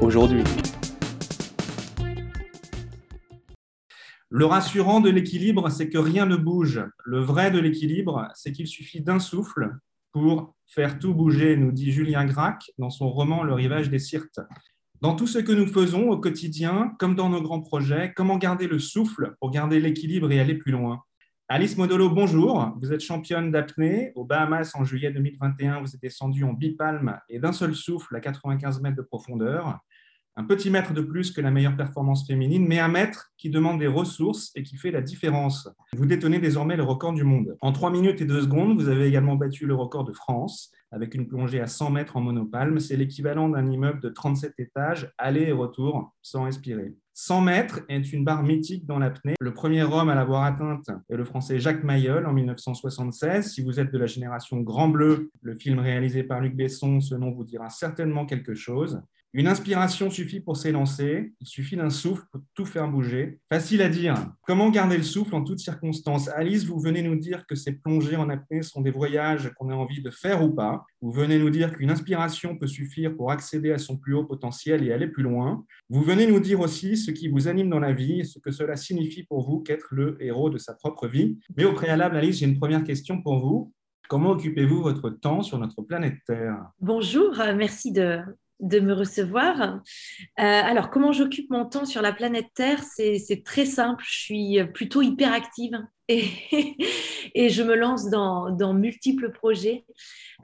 [0.00, 0.42] aujourd'hui.
[4.28, 6.82] Le rassurant de l'équilibre, c'est que rien ne bouge.
[7.04, 9.76] Le vrai de l'équilibre, c'est qu'il suffit d'un souffle
[10.12, 14.40] pour faire tout bouger, nous dit Julien Gracq dans son roman Le rivage des Sirtes.
[15.00, 18.66] Dans tout ce que nous faisons au quotidien, comme dans nos grands projets, comment garder
[18.66, 21.02] le souffle pour garder l'équilibre et aller plus loin?
[21.48, 22.74] Alice Modolo, bonjour.
[22.80, 24.10] Vous êtes championne d'apnée.
[24.16, 28.20] Au Bahamas, en juillet 2021, vous êtes descendue en bipalme et d'un seul souffle à
[28.20, 29.78] 95 mètres de profondeur.
[30.38, 33.78] Un petit mètre de plus que la meilleure performance féminine, mais un mètre qui demande
[33.78, 35.66] des ressources et qui fait la différence.
[35.94, 37.56] Vous détenez désormais le record du monde.
[37.62, 41.14] En 3 minutes et 2 secondes, vous avez également battu le record de France avec
[41.14, 42.80] une plongée à 100 mètres en monopalme.
[42.80, 46.94] C'est l'équivalent d'un immeuble de 37 étages, aller et retour, sans respirer.
[47.14, 49.36] 100 mètres est une barre mythique dans l'apnée.
[49.40, 53.54] Le premier homme à l'avoir atteinte est le français Jacques Mayol en 1976.
[53.54, 57.14] Si vous êtes de la génération Grand Bleu, le film réalisé par Luc Besson, ce
[57.14, 59.00] nom vous dira certainement quelque chose.
[59.38, 63.38] Une inspiration suffit pour s'élancer, il suffit d'un souffle pour tout faire bouger.
[63.52, 64.14] Facile à dire.
[64.46, 66.28] Comment garder le souffle en toutes circonstances?
[66.28, 69.74] Alice, vous venez nous dire que ces plongées en apnée sont des voyages qu'on a
[69.74, 70.86] envie de faire ou pas.
[71.02, 74.82] Vous venez nous dire qu'une inspiration peut suffire pour accéder à son plus haut potentiel
[74.82, 75.66] et aller plus loin.
[75.90, 78.74] Vous venez nous dire aussi ce qui vous anime dans la vie ce que cela
[78.74, 81.38] signifie pour vous qu'être le héros de sa propre vie.
[81.58, 83.70] Mais au préalable, Alice, j'ai une première question pour vous.
[84.08, 86.70] Comment occupez-vous votre temps sur notre planète Terre?
[86.80, 88.22] Bonjour, euh, merci de,
[88.60, 89.60] de me recevoir.
[89.60, 89.80] Euh,
[90.36, 92.82] alors, comment j'occupe mon temps sur la planète Terre?
[92.82, 95.78] C'est très simple, je suis plutôt hyperactive
[97.34, 99.84] et, je me lance dans, multiples projets.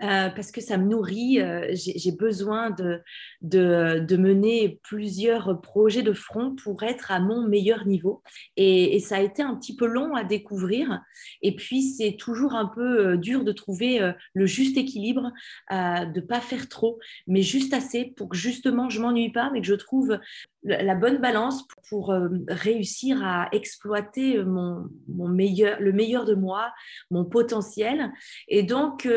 [0.03, 1.41] Euh, parce que ça me nourrit.
[1.41, 8.23] Euh, j'ai besoin de, mener plusieurs projets de front pour être à mon meilleur niveau.
[8.57, 11.01] Et, ça a été un petit peu long à découvrir.
[11.43, 15.33] Et puis, c'est toujours un peu euh, dur de trouver le juste équilibre,
[15.71, 19.61] de ne pas faire trop, mais juste assez pour que justement je m'ennuie pas, mais
[19.61, 20.19] que je trouve
[20.65, 22.15] la bonne balance pour
[22.49, 26.73] réussir à exploiter mon, mon, meilleur, le meilleur de moi,
[27.11, 28.13] mon potentiel.
[28.49, 29.09] Et donc,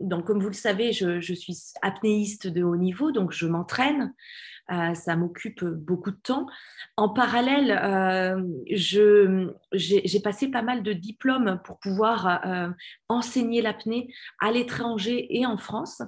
[0.00, 4.12] donc, comme vous le savez, je, suis apnéiste de haut niveau, donc je m'entraîne.
[4.72, 6.46] Euh, ça m'occupe beaucoup de temps.
[6.96, 8.42] En parallèle, euh,
[9.72, 12.70] j'ai passé pas mal de diplômes pour pouvoir euh,
[13.08, 16.02] enseigner l'apnée à l'étranger et en France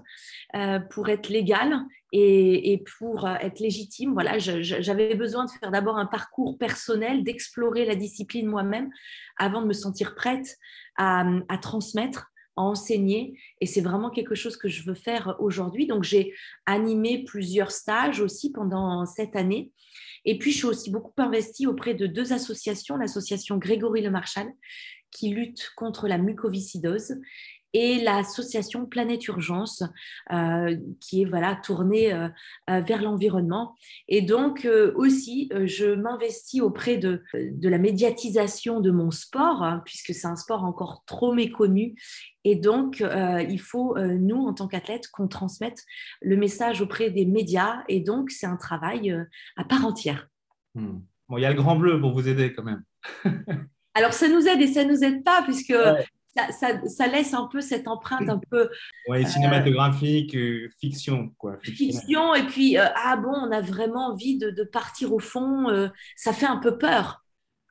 [0.91, 1.79] pour être légale
[2.13, 4.15] et, pour être légitime.
[4.15, 8.91] Voilà, j'avais besoin de faire d'abord un parcours personnel, d'explorer la discipline moi-même
[9.37, 10.57] avant de me sentir prête
[10.97, 13.39] à transmettre enseigner.
[13.61, 15.87] Et c'est vraiment quelque chose que je veux faire aujourd'hui.
[15.87, 16.35] Donc j'ai
[16.67, 19.73] animé plusieurs stages aussi pendant cette année.
[20.25, 24.49] Et puis je suis aussi beaucoup investie auprès de deux associations, l'association Grégory Le Marchal
[25.13, 27.15] qui lutte contre la mucoviscidose
[27.79, 29.83] et l'association Planète Urgence,
[30.33, 32.31] euh, qui est voilà, tournée euh,
[32.71, 33.75] euh, vers l'environnement.
[34.09, 40.15] Et donc aussi, je m'investis auprès de, de, la médiatisation de mon sport, hein, puisque
[40.15, 41.97] c'est un sport encore trop méconnu.
[42.45, 45.83] Et donc, il faut, nous, en tant qu'athlètes, qu'on transmette
[46.23, 47.83] le message auprès des médias.
[47.89, 49.15] Et donc, c'est un travail
[49.57, 50.29] à part entière.
[50.75, 51.01] Hmm.
[51.29, 52.85] Bon, il y a le grand bleu pour vous aider quand même.
[53.95, 55.75] Alors, ça nous aide et ça ne nous aide pas, puisque
[56.51, 58.69] ça, laisse un peu cette empreinte un peu.
[59.09, 61.59] Ouais, euh, cinématographique, euh, fiction, quoi.
[61.63, 65.91] Fiction, et puis, euh, ah bon, on a vraiment envie de, de partir au fond,
[66.17, 67.26] ça fait un peu peur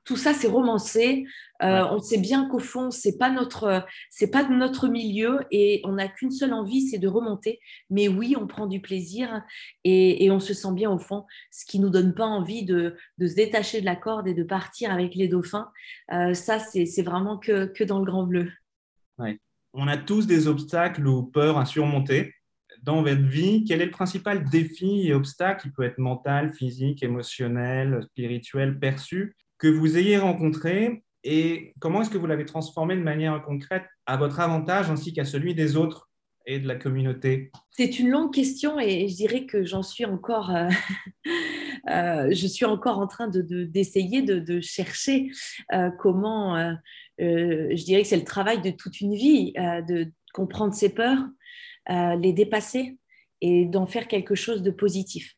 [0.06, 1.26] tout ça c'est romancé.
[1.64, 5.94] Euh, on sait bien qu'au fond c'est pas notre c'est pas notre milieu et on
[5.94, 7.60] n'a qu'une seule envie, c'est de remonter.
[7.90, 9.42] Mais oui, on prend du plaisir
[9.84, 13.36] et, on se sent bien au fond, ce qui nous donne pas envie de, se
[13.36, 15.70] détacher de la corde et de partir avec les dauphins.
[16.14, 18.52] Euh, ça c'est vraiment que, dans le grand bleu.
[19.74, 22.34] On a tous des obstacles ou peurs à surmonter
[22.84, 27.02] dans votre vie, quel est le principal défi et obstacle qui peut être mental, physique,
[27.02, 33.02] émotionnel, spirituel, perçu, que vous ayez rencontré et comment est-ce que vous l'avez transformé de
[33.02, 36.10] manière concrète à votre avantage ainsi qu'à celui des autres
[36.46, 37.52] et de la communauté?
[37.72, 40.70] C'est une longue question et je dirais que j'en suis encore, euh,
[41.90, 45.32] euh, je suis encore en train d'essayer de, de, chercher
[45.74, 46.76] euh, comment,
[47.18, 51.26] je dirais que c'est le travail de toute une vie, de comprendre ses peurs,
[51.90, 52.98] les dépasser
[53.42, 55.36] et d'en faire quelque chose de positif.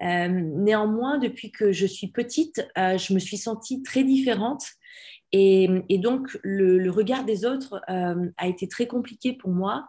[0.00, 4.64] Néanmoins, depuis que je suis petite, je me suis sentie très différente
[5.32, 9.86] et, donc, le, regard des autres a été très compliqué pour moi.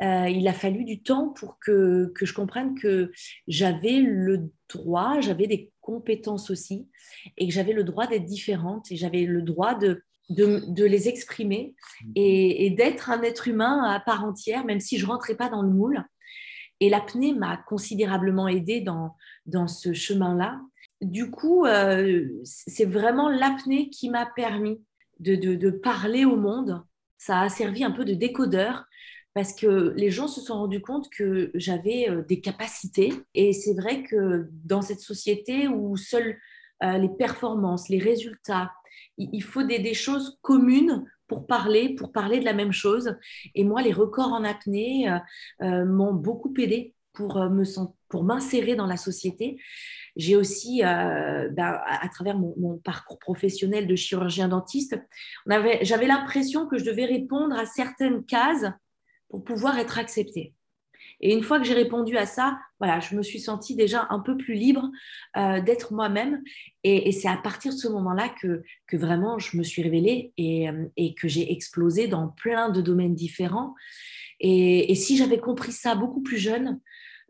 [0.00, 3.10] il a fallu du temps pour que, que je comprenne que
[3.48, 6.88] j'avais le droit, j'avais des compétences aussi,
[7.36, 11.74] et que j'avais le droit d'être différente, et j'avais le droit de, de, les exprimer
[12.02, 12.12] mmh.
[12.16, 15.70] et, d'être un être humain à part entière, même si je rentrais pas dans le
[15.70, 16.04] moule.
[16.80, 19.14] Et l'apnée m'a considérablement aidée dans,
[19.46, 20.60] dans ce chemin-là.
[21.00, 24.80] Du coup, euh, c'est vraiment l'apnée qui m'a permis
[25.20, 26.82] de, parler au monde.
[27.18, 28.86] Ça a servi un peu de décodeur
[29.34, 33.12] parce que les gens se sont rendus compte que j'avais euh, des capacités.
[33.34, 36.38] Et c'est vrai que dans cette société où seules
[36.82, 38.72] euh, les performances, les résultats,
[39.18, 43.16] il faut des, choses communes pour parler, pour parler de la même chose.
[43.54, 45.08] Et moi, les records en apnée
[45.60, 47.62] m'ont beaucoup aidé pour me
[48.14, 49.60] pour m'insérer dans la société.
[50.14, 54.96] J'ai aussi, bah, à, travers mon, parcours professionnel de chirurgien dentiste,
[55.82, 58.66] j'avais l'impression que je devais répondre à certaines cases
[59.28, 60.54] pour pouvoir être acceptée.
[61.20, 64.20] Et une fois que j'ai répondu à ça, voilà, je me suis sentie déjà un
[64.20, 64.88] peu plus libre
[65.36, 66.40] euh, d'être moi-même.
[66.84, 70.68] Et, c'est à partir de ce moment-là que, que vraiment je me suis révélée et,
[70.68, 73.74] euh, et que j'ai explosé dans plein de domaines différents.
[74.40, 76.80] Et, si j'avais compris ça beaucoup plus jeune,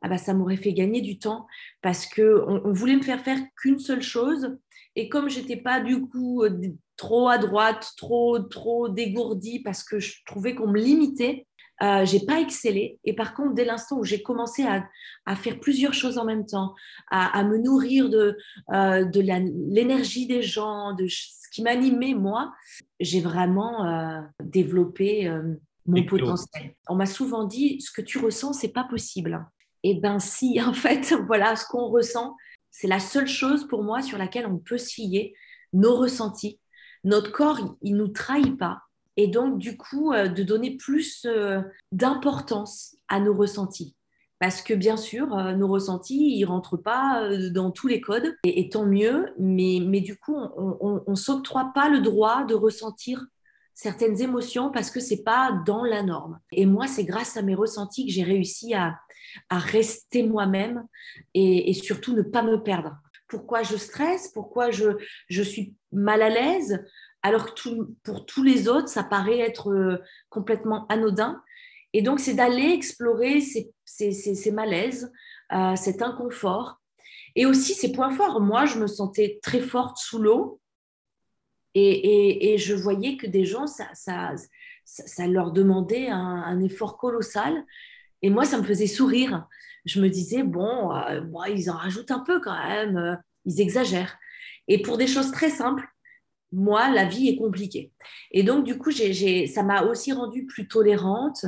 [0.05, 1.47] ah bah, ça m'aurait fait gagner du temps
[1.81, 4.55] parce qu'on on voulait me faire faire qu'une seule chose.
[4.97, 6.61] Et comme j'étais pas du coup euh,
[6.97, 11.47] trop à droite, trop, trop dégourdie parce que je trouvais qu'on me limitait,
[11.83, 12.99] euh, j'ai pas excellé.
[13.05, 14.87] Et par contre, dès l'instant où j'ai commencé à,
[15.37, 16.75] faire plusieurs choses en même temps,
[17.11, 18.37] à, me nourrir de,
[18.73, 22.53] euh, de l'énergie des gens, de ce qui m'animait moi,
[23.01, 25.55] j'ai vraiment euh, développé euh,
[25.87, 26.75] mon potentiel.
[26.89, 29.45] On m'a souvent dit ce que tu ressens, c'est pas possible.
[29.85, 32.35] Et ben si, en fait, voilà, ce qu'on ressent,
[32.73, 35.37] c'est la seule chose pour moi sur laquelle on peut scier
[35.73, 36.59] nos ressentis.
[37.05, 38.81] Notre corps, il nous trahit pas
[39.17, 41.61] et donc du coup euh, de donner plus euh,
[41.93, 43.95] d'importance à nos ressentis.
[44.41, 48.69] Parce que bien sûr, euh, nos ressentis, ils rentrent pas dans tous les codes, et,
[48.69, 53.25] tant mieux, mais, mais, du coup, on ne s'octroie pas le droit de ressentir
[53.75, 56.41] certaines émotions parce que c'est pas dans la norme.
[56.53, 58.97] Et moi, c'est grâce à mes ressentis que j'ai réussi à,
[59.49, 60.87] à rester moi-même
[61.35, 62.97] et, et, surtout ne pas me perdre.
[63.29, 64.29] Pourquoi je stresse?
[64.29, 64.97] Pourquoi je,
[65.29, 66.85] je suis mal à l'aise?
[67.23, 69.99] Alors que pour tous les autres, ça paraît être euh,
[70.29, 71.43] complètement anodin.
[71.95, 75.11] Et donc, c'est d'aller explorer ces, malaises,
[75.53, 76.81] euh, cet inconfort,
[77.35, 78.41] et aussi ces points forts.
[78.41, 80.61] Moi, je me sentais très forte sous l'eau,
[81.75, 83.87] et, je voyais que des gens, ça,
[84.85, 87.65] ça, leur demandait un, effort colossal,
[88.25, 89.47] et moi, ça me faisait sourire.
[89.85, 91.21] Je me disais, bon, euh,
[91.55, 94.17] ils en rajoutent un peu quand même, ils exagèrent.
[94.67, 95.87] Et pour des choses très simples,
[96.51, 97.93] moi, la vie est compliquée.
[98.31, 101.45] Et donc, du coup, ça m'a aussi rendue plus tolérante.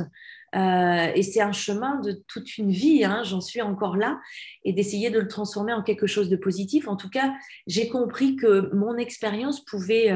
[0.55, 4.21] Euh, et c'est un chemin de toute une vie, hein, j'en suis encore là,
[4.63, 6.87] et d'essayer de le transformer en quelque chose de positif.
[6.87, 7.33] En tout cas,
[7.65, 10.15] j'ai compris que mon expérience pouvait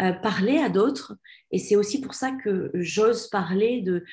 [0.00, 1.14] euh, parler à d'autres.
[1.50, 4.04] Et c'est aussi pour ça que j'ose parler de,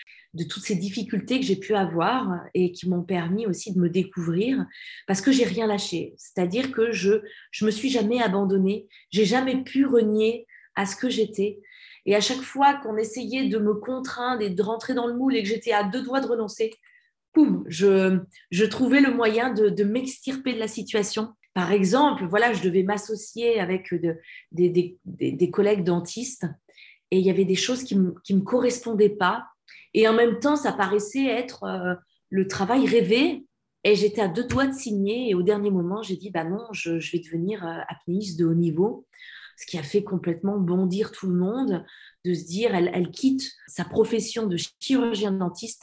[0.50, 4.66] toutes ces difficultés que j'ai pu avoir et qui m'ont permis aussi de me découvrir
[5.08, 6.14] parce que j'ai rien lâché.
[6.18, 7.22] C'est-à-dire que je
[7.52, 10.46] je me suis jamais abandonnée, j'ai jamais pu renier
[10.76, 11.60] à ce que j'étais.
[12.06, 15.36] Et à chaque fois qu'on essayait de me contraindre et de rentrer dans le moule
[15.36, 16.72] et que j'étais à deux doigts de renoncer,
[17.34, 18.20] boum, je,
[18.52, 22.84] je trouvais le moyen de, de m'extirper de la situation par exemple, voilà, je devais
[22.84, 23.92] m'associer avec
[24.52, 26.46] des, collègues dentistes
[27.10, 29.48] et il y avait des choses qui ne me, correspondaient pas.
[29.96, 31.96] Et en même temps, ça paraissait être euh,
[32.30, 33.48] le travail rêvé.
[33.84, 35.32] Et j'étais à deux doigts de signer.
[35.32, 39.08] Et au dernier moment, j'ai dit, bah non, je, vais devenir euh, de haut niveau.
[39.58, 41.84] Ce qui a fait complètement bondir tout le monde,
[42.24, 45.82] de se dire, elle, quitte sa profession de chirurgien dentiste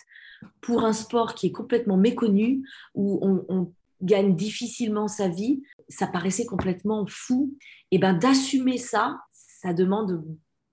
[0.61, 2.63] pour un sport qui est complètement méconnu,
[2.95, 3.73] où on
[4.03, 7.57] gagne difficilement sa vie, ça paraissait complètement fou.
[7.91, 10.25] Et ben d'assumer ça, ça demande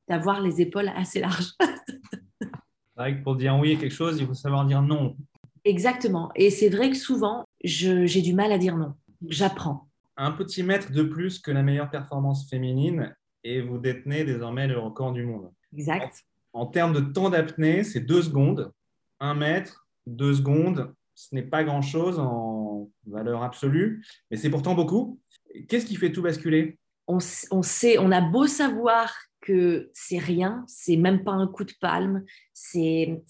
[0.08, 1.54] d'avoir les épaules assez larges.
[2.42, 2.50] c'est
[2.98, 5.16] vrai que pour dire oui à quelque chose, il faut savoir dire non.
[5.63, 6.32] Exactement.
[6.36, 8.96] Et c'est vrai que souvent, j'ai du mal à dire non.
[9.28, 9.88] J'apprends.
[10.18, 14.78] Un petit mètre de plus que la meilleure performance féminine et vous détenez désormais le
[14.78, 15.51] record du monde.
[15.74, 16.25] Exact.
[16.54, 18.72] En, en termes de temps d'apnée, c'est deux secondes.
[19.20, 25.20] Un mètre, deux secondes, ce n'est pas grand-chose en valeur absolue, mais c'est pourtant beaucoup.
[25.68, 26.80] Qu'est-ce qui fait tout basculer?
[27.08, 31.74] On, sait, on a beau savoir que c'est rien, c'est même pas un coup de
[31.80, 32.24] palme,
[32.54, 33.22] c'est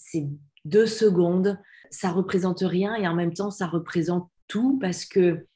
[0.64, 1.58] deux secondes,
[1.90, 5.46] ça représente rien et en même temps ça représente tout parce que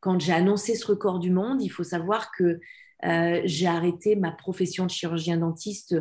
[0.00, 2.60] quand j'ai annoncé ce record du monde, il faut savoir que
[3.04, 5.94] euh, j'ai arrêté ma profession de chirurgien dentiste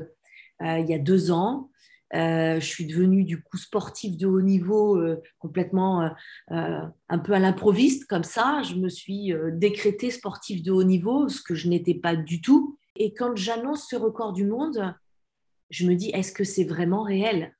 [0.61, 1.69] euh, il y a deux ans.
[2.13, 5.01] Euh, je suis devenue du coup sportive de haut niveau,
[5.39, 6.11] complètement
[6.49, 8.61] un peu à l'improviste comme ça.
[8.63, 12.77] Je me suis décrétée sportive de haut niveau, ce que je n'étais pas du tout.
[12.95, 14.95] Et quand j'annonce ce record du monde,
[15.69, 17.55] je me dis est-ce que c'est vraiment réel?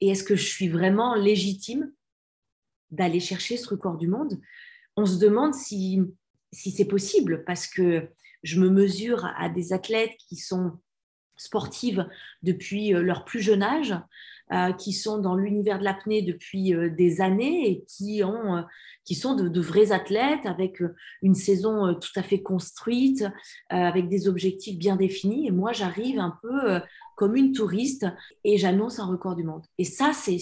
[0.00, 1.90] Et est-ce que je suis vraiment légitime
[2.90, 4.38] d'aller chercher ce record du monde?
[4.96, 6.02] On se demande si,
[6.52, 8.08] si c'est possible parce que
[8.42, 10.78] je me mesure à des athlètes qui sont
[11.36, 12.06] sportives
[12.42, 13.94] depuis euh, leur plus jeune âge,
[14.52, 18.64] euh, qui sont dans l'univers de l'apnée depuis euh, des années et qui, ont,
[19.04, 20.82] qui sont de, vrais athlètes avec
[21.22, 23.24] une saison tout à fait construite,
[23.70, 25.46] avec des objectifs bien définis.
[25.46, 26.80] Et moi, j'arrive un peu
[27.16, 28.06] comme une touriste
[28.44, 29.64] et j'annonce un record du monde.
[29.78, 30.38] Et ça, c'est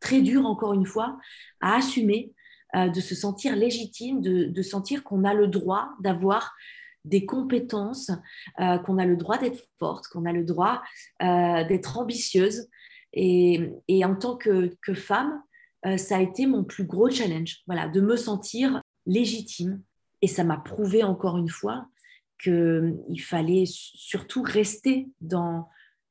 [0.00, 1.18] très dur, encore une fois,
[1.60, 2.32] à assumer,
[2.74, 6.54] de se sentir légitime, de, de sentir qu'on a le droit d'avoir
[7.04, 8.10] des compétences,
[8.60, 10.82] euh, qu'on a le droit d'être forte, qu'on a le droit
[11.22, 12.68] euh, d'être ambitieuse.
[13.12, 13.70] Et,
[14.04, 15.40] en tant que, femme,
[15.86, 19.82] euh, ça a été mon plus gros challenge, voilà, de me sentir légitime.
[20.22, 21.86] Et ça m'a prouvé encore une fois
[22.42, 25.68] qu'il fallait surtout rester dans,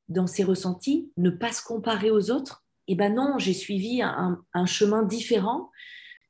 [0.08, 2.64] dans ses ressentis, ne pas se comparer aux autres.
[2.86, 5.70] Et ben non, j'ai suivi un, chemin différent.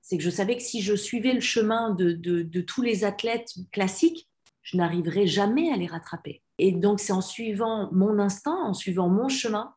[0.02, 3.52] C'est que je savais que si je suivais le chemin de, de tous les athlètes
[3.70, 4.28] classiques,
[4.64, 6.42] je n'arriverai jamais à les rattraper.
[6.58, 9.74] Et donc, c'est en suivant mon instinct, en suivant mon chemin,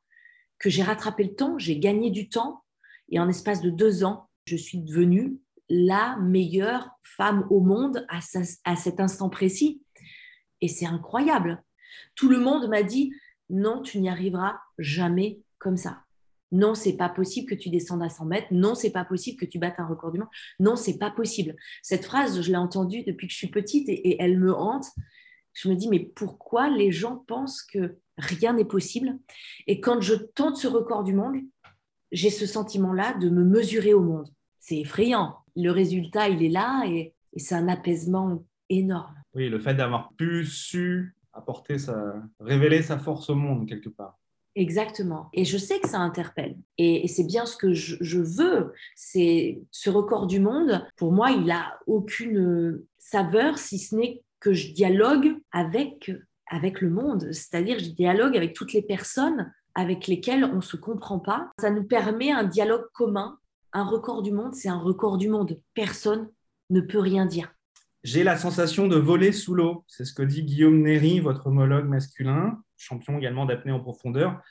[0.60, 2.64] que j'ai rattrapé le temps, j'ai gagné du temps.
[3.10, 5.40] Et en espace de deux ans, je suis devenue
[5.70, 8.20] la meilleure femme au monde à,
[8.64, 9.84] à cet instant précis.
[10.62, 11.64] Et c'est incroyable.
[12.16, 13.14] Tout le monde m'a dit,
[13.50, 16.07] non, tu n'y arriveras jamais comme ça.
[16.52, 18.48] Non, c'est pas possible que tu descendes à 100 mètres.
[18.52, 20.30] Non, c'est pas possible que tu battes un record du monde.
[20.60, 21.56] Non, c'est pas possible.
[21.82, 24.86] Cette phrase, je l'ai entendue depuis que je suis petite et, elle me hante.
[25.54, 29.18] Je me dis, mais pourquoi les gens pensent que rien n'est possible?
[29.66, 31.36] Et quand je tente ce record du monde,
[32.12, 34.30] j'ai ce sentiment-là de me mesurer au monde.
[34.60, 35.36] C'est effrayant.
[35.56, 39.16] Le résultat, il est là et, et c'est un apaisement énorme.
[39.34, 44.18] Oui, le fait d'avoir pu su apporter sa, révéler sa force au monde quelque part.
[44.58, 45.30] Exactement.
[45.34, 46.58] Et je sais que ça interpelle.
[46.80, 48.74] Et, c'est bien ce que je, veux.
[48.96, 50.84] C'est ce record du monde.
[50.96, 56.12] Pour moi, il a aucune saveur si ce n'est que je dialogue avec
[56.50, 57.32] avec le monde.
[57.34, 61.52] C'est-à-dire, je dialogue avec toutes les personnes avec lesquelles on ne se comprend pas.
[61.60, 63.38] Ça nous permet un dialogue commun.
[63.74, 65.60] Un record du monde, c'est un record du monde.
[65.76, 66.30] Personne
[66.72, 67.54] ne peut rien dire.
[68.04, 69.84] J'ai la sensation de voler sous l'eau.
[69.88, 74.42] C'est ce que dit Guillaume Néry, votre homologue masculin champion également d'apnée en profondeur.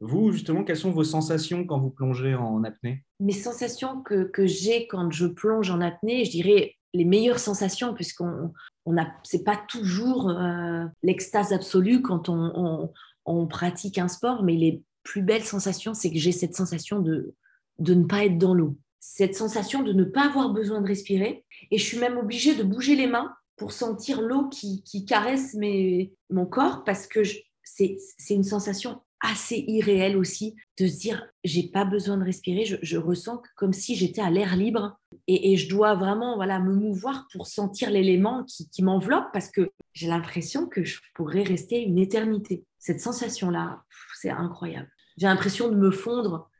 [0.00, 3.04] Vous, justement, quelles sont vos sensations quand vous plongez en apnée?
[3.20, 7.94] Mes sensations que, que j'ai quand je plonge en apnée, je dirais les meilleures sensations,
[7.94, 8.52] puisqu'on
[8.84, 12.90] on a, c'est pas toujours euh, l'extase absolue quand on,
[13.24, 17.34] on, pratique un sport, mais les plus belles sensations, c'est que j'ai cette sensation de,
[17.78, 21.44] de ne pas être dans l'eau, cette sensation de ne pas avoir besoin de respirer,
[21.70, 25.54] et je suis même obligée de bouger les mains pour sentir l'eau qui, qui caresse
[25.54, 27.96] mes, mon corps, parce que je, c'est
[28.30, 33.40] une sensation assez irréelle aussi de se dire j'ai pas besoin de respirer, je, ressens
[33.56, 37.90] comme si j'étais à l'air libre et, je dois vraiment voilà me mouvoir pour sentir
[37.90, 42.64] l'élément qui, m'enveloppe parce que j'ai l'impression que je pourrais rester une éternité.
[42.78, 43.82] Cette sensation là,
[44.20, 44.90] c'est incroyable.
[45.18, 46.50] J'ai l'impression de me fondre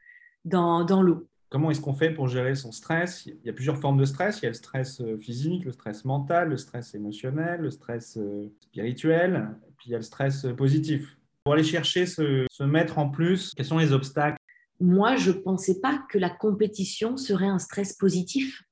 [0.44, 1.28] dans, dans l'eau.
[1.52, 3.26] Comment est-ce qu'on fait pour gérer son stress?
[3.26, 4.40] Il y a plusieurs formes de stress.
[4.40, 8.16] Il y a le stress euh, physique, le stress mental, le stress émotionnel, le stress
[8.16, 11.18] euh, spirituel puis il y a le stress positif.
[11.44, 14.38] Pour aller chercher, se, se mettre en plus, quels sont les obstacles?
[14.80, 18.62] Moi, je ne pensais pas que la compétition serait un stress positif.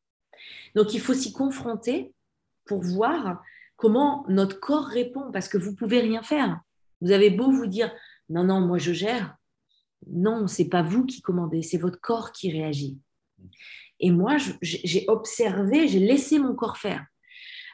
[0.75, 2.15] Donc, il faut s'y confronter
[2.65, 3.43] pour voir
[3.77, 6.61] comment notre corps répond, parce que vous pouvez rien faire.
[7.03, 7.93] Vous avez beau vous dire,
[8.31, 9.37] non, non, moi je gère.
[10.07, 12.99] Non, c'est pas vous qui commandez, c'est votre corps qui réagit.
[14.01, 17.05] Et moi, j'ai observé, j'ai laissé mon corps faire.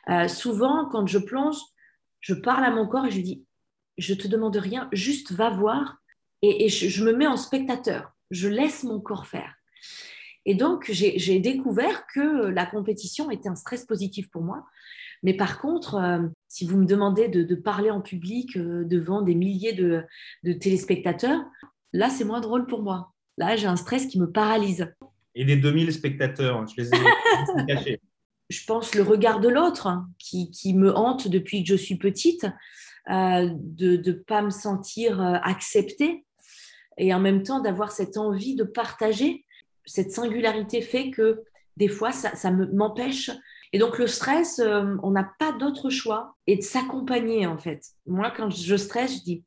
[0.09, 1.59] Euh, souvent, quand je plonge,
[2.21, 3.45] je parle à mon corps et je lui dis,
[3.99, 5.99] je te demande rien, juste va voir.
[6.43, 8.13] Et, je, me mets en spectateur.
[8.31, 9.55] Je laisse mon corps faire.
[10.45, 14.67] Et donc, j'ai découvert que la compétition était un stress positif pour moi.
[15.23, 19.35] Mais par contre, euh, si vous me demandez de, parler en public euh, devant des
[19.35, 20.05] milliers de,
[20.45, 21.43] de téléspectateurs,
[21.93, 23.13] là, c'est moins drôle pour moi.
[23.39, 24.93] Là, j'ai un stress qui me paralyse.
[25.35, 28.01] Et des 2000 spectateurs, je les ai cachés
[28.49, 32.47] je pense, le regard de l'autre qui, me hante depuis que je suis petite,
[33.11, 36.25] euh, de ne pas me sentir euh, acceptée
[36.99, 39.45] et en même temps d'avoir cette envie de partager.
[39.85, 41.43] Cette singularité fait que
[41.77, 43.31] des fois, ça, m'empêche
[43.73, 47.83] Et donc le stress, euh, on n'a pas d'autre choix et de s'accompagner en fait.
[48.07, 49.45] Moi, quand je stresse, je dis,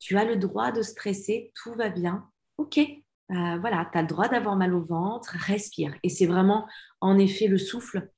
[0.00, 2.28] tu as le droit de stresser, tout va bien.
[2.56, 5.94] Ok, euh, voilà, tu as le droit d'avoir mal au ventre, respire.
[6.02, 6.66] Et c'est vraiment
[7.00, 8.10] en effet le souffle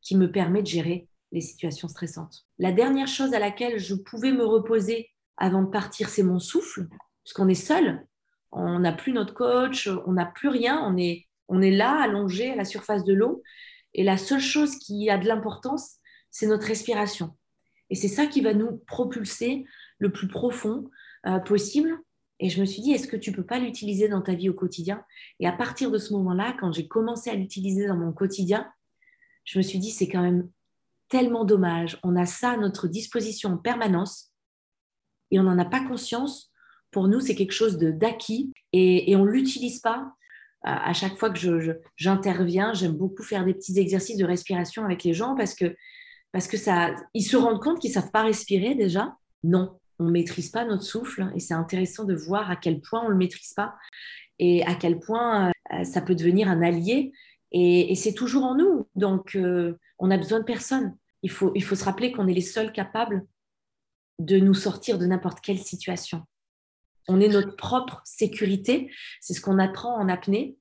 [0.00, 2.46] qui me permet de gérer les situations stressantes.
[2.58, 6.88] La dernière chose à laquelle je pouvais me reposer avant de partir, c'est mon souffle,
[7.22, 8.06] parce qu'on est seul,
[8.52, 12.50] on n'a plus notre coach, on n'a plus rien, on est, on est là, allongé
[12.50, 13.42] à la surface de l'eau.
[13.92, 15.96] Et la seule chose qui a de l'importance,
[16.30, 17.36] c'est notre respiration.
[17.90, 19.64] Et c'est ça qui va nous propulser
[19.98, 20.90] le plus profond
[21.26, 21.98] euh, possible.
[22.38, 24.54] Et je me suis dit, est-ce que tu peux pas l'utiliser dans ta vie au
[24.54, 25.02] quotidien?
[25.40, 28.70] Et à partir de ce moment-là, quand j'ai commencé à l'utiliser dans mon quotidien,
[29.44, 30.48] je me suis dit, c'est quand même
[31.08, 31.98] tellement dommage.
[32.02, 34.32] On a ça à notre disposition en permanence
[35.30, 36.52] et on n'en a pas conscience.
[36.90, 40.12] Pour nous, c'est quelque chose d'acquis et, et on ne l'utilise pas
[40.66, 41.38] à chaque fois que
[41.96, 45.76] j'interviens, j'aime beaucoup faire des petits exercices de respiration avec les gens parce que,
[46.32, 49.16] parce que ça, ils se rendent compte qu'ils ne savent pas respirer déjà?
[49.44, 53.00] Non, on ne maîtrise pas notre souffle et c'est intéressant de voir à quel point
[53.00, 53.74] on ne le maîtrise pas
[54.38, 57.12] et à quel point euh, ça peut devenir un allié.
[57.52, 58.88] Et, c'est toujours en nous.
[58.94, 60.96] Donc, euh, on a besoin de personne.
[61.22, 63.26] Il faut, il faut se rappeler qu'on est les seuls capables
[64.18, 66.22] de nous sortir de n'importe quelle situation.
[67.08, 68.90] On est notre propre sécurité.
[69.20, 70.58] C'est ce qu'on apprend en apnée.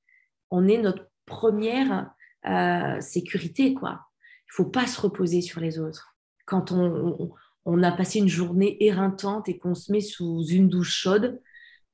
[0.52, 2.12] On est notre première
[2.46, 4.02] euh, sécurité, quoi.
[4.48, 6.16] Il faut pas se reposer sur les autres.
[6.46, 7.34] Quand on, on,
[7.66, 11.42] a passé une journée éreintante et qu'on se met sous une douche chaude,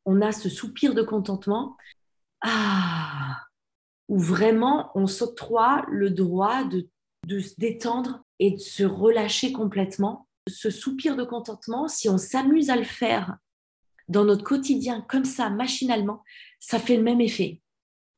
[0.06, 1.78] on a ce soupir de contentement.
[2.42, 3.38] Ah,
[4.08, 6.90] où vraiment on s'octroie le droit de,
[7.28, 10.28] de se détendre et de se relâcher complètement.
[10.50, 13.38] Ce soupir de contentement, si on s'amuse à le faire
[14.10, 16.24] dans notre quotidien comme ça, machinalement,
[16.60, 17.62] ça fait le même effet.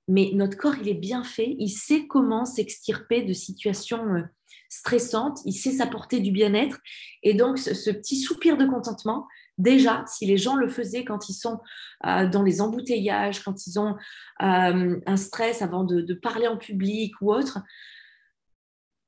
[0.08, 4.24] Mais notre corps, il est bien fait, il sait comment s'extirper de situations
[4.70, 6.80] stressantes, il sait s'apporter du bien-être.
[7.22, 11.34] Et donc, ce, petit soupir de contentement, déjà, si les gens le faisaient quand ils
[11.34, 11.60] sont
[12.06, 13.96] euh, dans les embouteillages, quand ils ont
[14.42, 17.60] euh, un stress avant de, parler en public ou autre,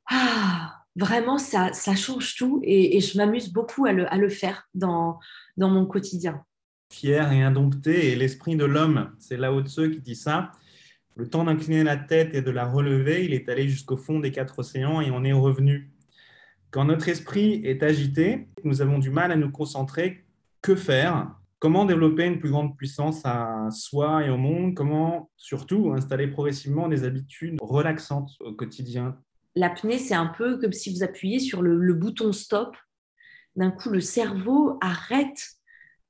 [0.10, 5.20] ah, vraiment, ça, ça change tout et, je m'amuse beaucoup à le, faire dans,
[5.58, 6.44] dans mon quotidien
[6.92, 9.12] fier et indompté et l'esprit de l'homme.
[9.20, 10.52] C'est Lao Tzu qui dit ça.
[11.18, 14.32] Le temps d'incliner la tête et de la relever, il est allé jusqu'au fond des
[14.32, 15.92] quatre océans et on est revenu.
[16.72, 20.26] Quand notre esprit est agité, nous avons du mal à nous concentrer.
[20.62, 21.34] Que faire?
[21.60, 24.76] Comment développer une plus grande puissance à soi et au monde?
[24.76, 29.18] Comment surtout installer progressivement des habitudes relaxantes au quotidien?
[29.56, 32.76] L'apnée, c'est un peu comme si vous appuyez sur le, le bouton stop.
[33.56, 35.55] D'un coup, le cerveau arrête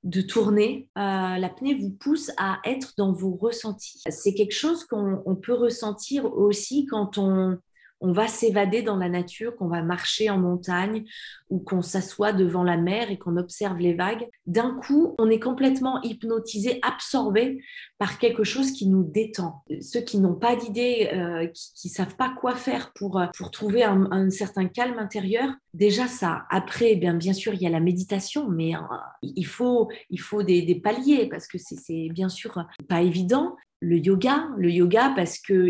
[0.05, 4.01] de tourner, euh, l'apnée vous pousse à être dans vos ressentis.
[4.07, 7.57] C'est quelque chose qu'on peut ressentir aussi quand on,
[8.05, 11.05] on va s'évader dans la nature, qu'on va marcher en montagne
[11.49, 15.39] ou qu'on s'assoit devant la mer et qu'on observe les vagues, d'un coup, on est
[15.39, 17.63] complètement hypnotisé, absorbé
[17.97, 19.63] par quelque chose qui nous détend.
[19.81, 23.49] Ceux qui n'ont pas d'idée, euh, qui ne savent pas quoi faire pour, euh, pour
[23.49, 26.43] trouver un, certain calme intérieur, déjà ça.
[26.51, 28.79] Après, eh bien, bien sûr, il y a la méditation, mais euh,
[29.23, 33.55] il faut, il faut des, des paliers parce que c'est bien sûr pas évident.
[33.79, 35.69] Le yoga, le yoga parce que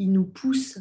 [0.00, 0.78] il nous pousse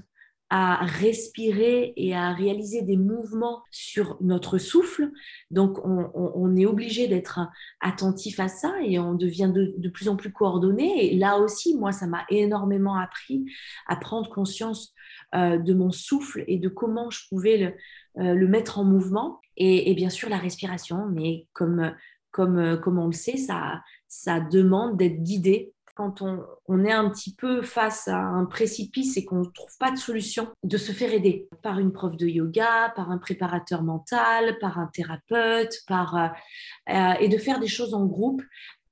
[0.49, 5.11] à respirer et à réaliser des mouvements sur notre souffle.
[5.51, 7.39] Donc, on, est obligé d'être
[7.81, 11.11] attentif à ça et on devient de, plus en plus coordonné.
[11.11, 13.45] Et là aussi, moi, ça m'a énormément appris
[13.87, 14.93] à prendre conscience
[15.35, 17.57] euh, de mon souffle et de comment je pouvais
[18.15, 19.41] le, euh, mettre en mouvement.
[19.57, 21.93] Et, bien sûr, la respiration, mais comme,
[22.31, 27.33] comme, comme on le sait, ça, ça demande d'être guidé quand on, est un petit
[27.33, 31.11] peu face à un précipice et qu'on ne trouve pas de solution, de se faire
[31.11, 36.27] aider par une prof de yoga, par un préparateur mental, par un thérapeute, par, euh,
[36.93, 38.43] euh, et de faire des choses en groupe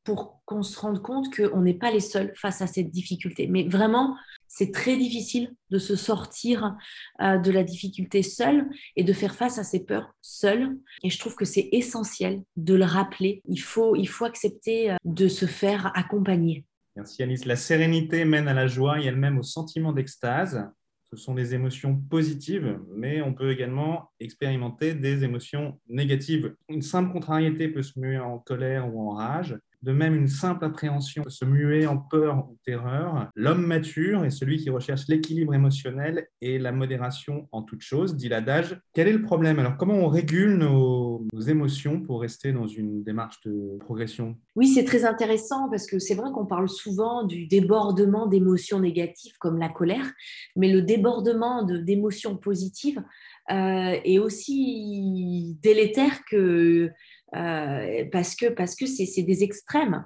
[0.04, 3.48] pour qu'on se rende compte qu'on n'est pas les seuls face à cette difficulté.
[3.48, 4.16] Mais vraiment,
[4.48, 6.76] c'est très difficile de se sortir
[7.22, 10.76] euh, de la difficulté seul et de faire face à ses peurs seul.
[11.04, 13.42] Et je trouve que c'est essentiel de le rappeler.
[13.48, 16.66] Il faut, il faut accepter de se faire accompagner.
[16.96, 17.44] Merci Alice.
[17.46, 20.66] La sérénité mène à la joie et elle-même au sentiment d'extase.
[21.04, 26.56] Ce sont des émotions positives, mais on peut également expérimenter des émotions négatives.
[26.70, 29.58] Une simple contrariété peut se muer en colère ou en rage.
[29.86, 33.30] De même, une simple appréhension peut se muer en peur ou terreur.
[33.36, 38.28] L'homme mature est celui qui recherche l'équilibre émotionnel et la modération en toute chose, dit
[38.28, 38.82] l'adage.
[38.96, 39.60] Quel est le problème?
[39.60, 44.36] Alors, comment on régule nos, émotions pour rester dans une démarche de progression?
[44.56, 49.38] Oui, c'est très intéressant parce que c'est vrai qu'on parle souvent du débordement d'émotions négatives
[49.38, 50.12] comme la colère,
[50.56, 53.04] mais le débordement d'émotions positives
[53.52, 56.90] euh, est aussi délétère que
[57.36, 60.06] euh, parce que parce que c'est des extrêmes.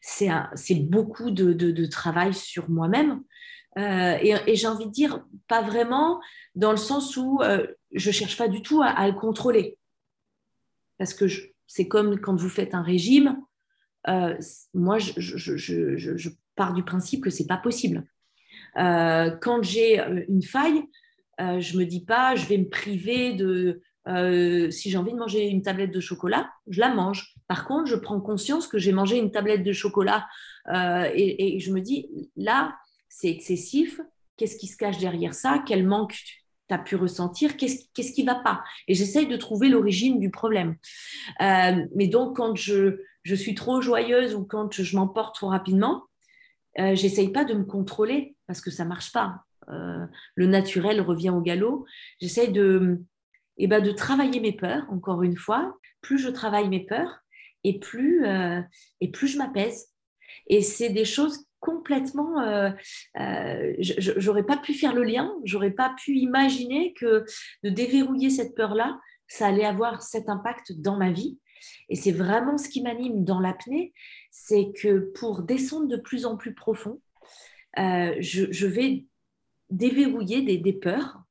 [0.00, 0.30] C'est
[0.76, 3.22] beaucoup de, travail sur moi-même.
[3.76, 6.20] Euh, et, j'ai envie de dire, pas vraiment
[6.54, 7.40] dans le sens où
[7.92, 9.76] je cherche pas du tout à, le contrôler.
[10.98, 11.26] Parce que
[11.66, 13.40] c'est comme quand vous faites un régime,
[14.74, 18.06] moi, je, je, pars du principe que c'est pas possible.
[18.74, 20.84] quand j'ai une faille,
[21.40, 23.80] euh, je me dis pas, je vais me priver de.
[24.08, 27.34] Euh, si j'ai envie de manger une tablette de chocolat, je la mange.
[27.46, 30.26] Par contre, je prends conscience que j'ai mangé une tablette de chocolat
[30.72, 32.76] euh, et, je me dis, là,
[33.08, 34.00] c'est excessif.
[34.36, 35.62] Qu'est-ce qui se cache derrière ça?
[35.66, 37.56] Quel manque tu as pu ressentir?
[37.56, 38.62] Qu'est-ce qui ne va pas?
[38.86, 40.76] Et j'essaye de trouver l'origine du problème.
[41.40, 46.04] mais donc, quand je, je, suis trop joyeuse ou quand je m'emporte trop rapidement,
[46.76, 49.44] j'essaye pas de me contrôler parce que ça marche pas.
[49.70, 51.84] Euh, le naturel revient au galop.
[52.20, 53.02] J'essaie de,
[53.58, 55.76] eh ben, de travailler mes peurs, encore une fois.
[56.00, 57.20] Plus je travaille mes peurs,
[57.64, 58.60] et plus, euh,
[59.00, 59.88] et plus je m'apaise.
[60.46, 62.40] Et c'est des choses complètement.
[62.40, 62.70] Euh,
[63.78, 67.24] j'aurais pas pu faire le lien, j'aurais pas pu imaginer que
[67.64, 71.38] de déverrouiller cette peur-là, ça allait avoir cet impact dans ma vie.
[71.88, 73.92] Et c'est vraiment ce qui m'anime dans l'apnée,
[74.30, 77.00] c'est que pour descendre de plus en plus profond,
[77.76, 79.04] je, je, vais
[79.70, 81.22] déverrouiller des, peurs.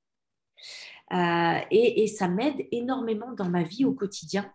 [1.13, 4.51] Euh, et, ça m'aide énormément dans ma vie au quotidien.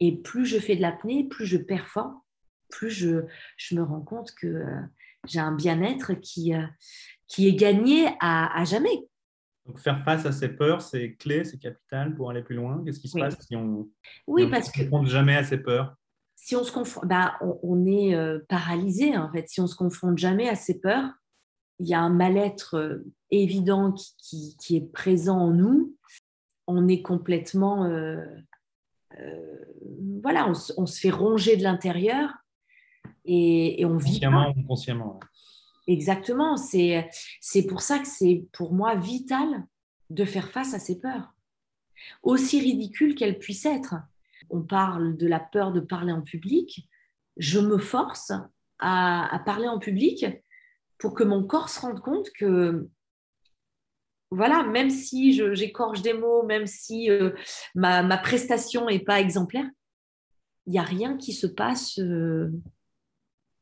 [0.00, 2.18] Et plus je fais de l'apnée, plus je performe,
[2.68, 3.24] plus je,
[3.56, 4.80] je me rends compte que euh,
[5.28, 6.66] j'ai un bien-être qui, euh,
[7.28, 9.08] qui est gagné à, jamais.
[9.64, 12.82] Donc faire face à ces peurs, c'est clé, c'est capital pour aller plus loin.
[12.84, 13.88] Qu'est-ce qui se passe si on
[14.26, 15.94] oui, parce se confronte jamais à ces peurs?
[16.34, 18.16] Si on se confronte, bah, on, est
[18.48, 19.48] paralysé en fait.
[19.48, 21.12] Si on se confronte jamais à ces peurs,
[21.82, 25.96] il y a un mal-être euh, évident qui, est présent en nous.
[26.68, 27.84] On est complètement...
[27.84, 28.24] Euh,
[29.18, 29.64] euh,
[30.22, 32.30] voilà, on, se fait ronger de l'intérieur
[33.24, 34.12] et, on vit...
[34.12, 35.20] Consciemment ou inconsciemment.
[35.88, 36.56] Exactement.
[36.56, 37.10] C'est
[37.68, 39.66] pour ça que c'est pour moi vital
[40.10, 41.34] de faire face à ces peurs,
[42.22, 43.96] aussi ridicules qu'elles puissent être.
[44.50, 46.88] On parle de la peur de parler en public.
[47.38, 48.30] Je me force
[48.78, 50.26] à, à parler en public
[51.02, 52.88] pour que mon corps se rende compte que,
[54.30, 57.30] voilà, même si j'écorche des mots, même si euh,
[57.74, 59.68] ma, prestation n'est pas exemplaire,
[60.66, 62.52] il n'y a rien qui se passe euh,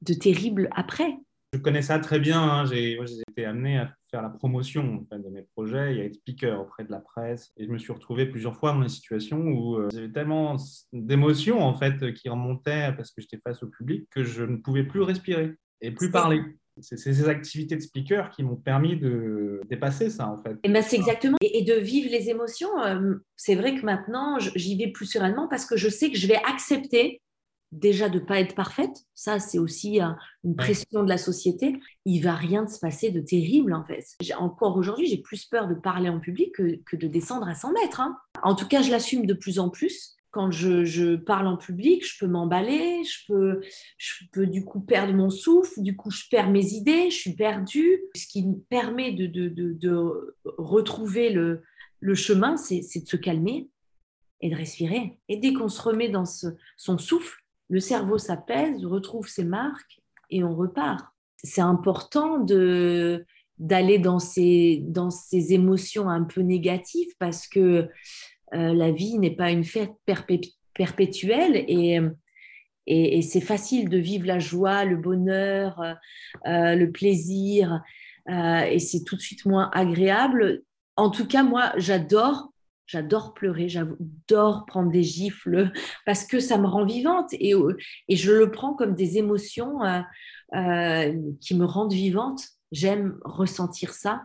[0.02, 1.16] de terrible après.
[1.54, 2.42] Je connais ça très bien.
[2.42, 2.66] Hein.
[2.66, 3.00] J'ai
[3.30, 6.90] été amené à faire la promotion de mes projets et à être speaker auprès de
[6.90, 7.52] la presse.
[7.56, 10.56] Et je me suis retrouvé plusieurs fois dans des situations où euh, j'avais tellement
[10.92, 14.84] d'émotions en fait qui remontaient parce que j'étais face au public que je ne pouvais
[14.84, 16.42] plus respirer et plus parler
[16.80, 20.56] c'est ces activités de speaker qui m'ont permis de dépasser ça, en fait.
[20.62, 21.36] Et ben, c'est exactement.
[21.40, 22.80] Et, de vivre les émotions.
[22.82, 26.26] Euh, c'est vrai que maintenant, j'y vais plus sereinement parce que je sais que je
[26.26, 27.20] vais accepter
[27.72, 29.04] déjà de ne pas être parfaite.
[29.14, 30.00] Ça, c'est aussi
[30.44, 31.78] une pression de la société.
[32.04, 34.04] Il va rien se passer de terrible, en fait.
[34.36, 38.00] Encore aujourd'hui, j'ai plus peur de parler en public que, de descendre à 100 mètres.
[38.00, 38.16] Hein.
[38.42, 42.18] En tout cas, je l'assume de plus en plus quand je, parle en public, je
[42.18, 43.60] peux m'emballer, je peux,
[43.98, 47.34] je peux du coup perdre mon souffle, du coup je perds mes idées, je suis
[47.34, 48.02] perdue.
[48.14, 51.62] Ce qui me permet de, retrouver le,
[52.14, 53.68] chemin, c'est de se calmer
[54.40, 55.18] et de respirer.
[55.28, 60.44] Et dès qu'on se remet dans son souffle, le cerveau s'apaise, retrouve ses marques et
[60.44, 61.06] on repart.
[61.42, 62.38] C'est important
[63.58, 64.82] d'aller dans ces
[65.50, 67.88] émotions un peu négatives parce que
[68.54, 69.92] euh, la vie n'est pas une fête
[70.74, 72.00] perpétuelle et,
[72.86, 75.80] et, c'est facile de vivre la joie, le bonheur,
[76.46, 77.82] euh, le plaisir
[78.28, 80.62] et c'est tout de suite moins agréable.
[80.96, 82.50] En tout cas, moi, j'adore
[82.90, 85.70] J'adore pleurer, j'adore prendre des gifles
[86.06, 87.54] parce que ça me rend vivante et,
[88.08, 92.42] je le prends comme des émotions euh, qui me rendent vivante.
[92.72, 94.24] J'aime ressentir ça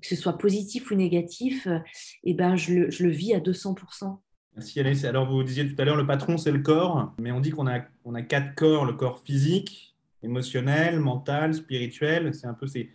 [0.00, 1.78] que ce soit positif ou négatif, euh,
[2.24, 4.18] eh ben, je, le, je le vis à 200%.
[4.54, 5.04] Merci Alice.
[5.04, 7.66] Alors vous disiez tout à l'heure, le patron c'est le corps, mais on dit qu'on
[7.66, 12.34] a, on a quatre corps, le corps physique, émotionnel, mental, spirituel.
[12.34, 12.90] C'est un peu ces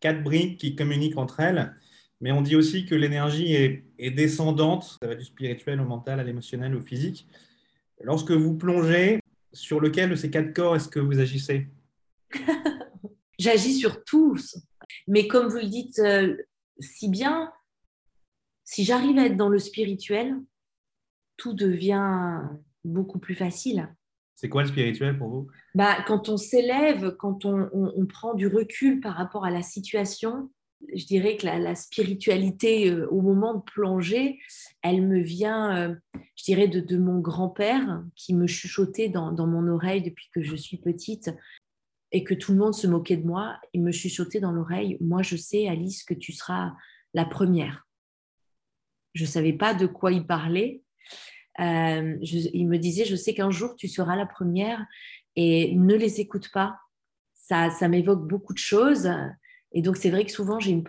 [0.00, 1.74] quatre briques qui communiquent entre elles.
[2.20, 6.18] Mais on dit aussi que l'énergie est, est, descendante, ça va du spirituel au mental,
[6.18, 7.26] à l'émotionnel, au physique.
[8.00, 9.20] Lorsque vous plongez,
[9.52, 11.68] sur lequel de ces quatre corps est-ce que vous agissez?
[13.38, 14.56] J'agis sur tous.
[15.06, 16.36] Mais comme vous le dites euh,
[16.78, 17.52] si bien,
[18.64, 20.36] si j'arrive à être dans le spirituel,
[21.36, 22.40] tout devient
[22.84, 23.88] beaucoup plus facile.
[24.34, 25.48] C'est quoi le spirituel pour vous?
[25.74, 30.50] Bah, Quand on s'élève, quand on, prend du recul par rapport à la situation,
[30.94, 34.38] je dirais que la, spiritualité, euh, au moment de plonger,
[34.82, 35.94] elle me vient, euh,
[36.36, 40.54] je dirais, de, mon grand-père qui me chuchotait dans, dans, mon oreille depuis que je
[40.54, 41.30] suis petite
[42.12, 43.58] et que tout le monde se moquait de moi.
[43.72, 46.72] Il me chuchotait dans l'oreille, moi je sais, Alice, que tu seras
[47.14, 47.86] la première.
[49.14, 50.82] Je ne savais pas de quoi il parlait.
[51.58, 54.84] Euh, il me disait, je sais qu'un jour tu seras la première
[55.36, 56.76] et ne les écoute pas.
[57.34, 59.10] Ça, ça m'évoque beaucoup de choses.
[59.72, 60.84] Et donc, c'est vrai que souvent, j'ai une,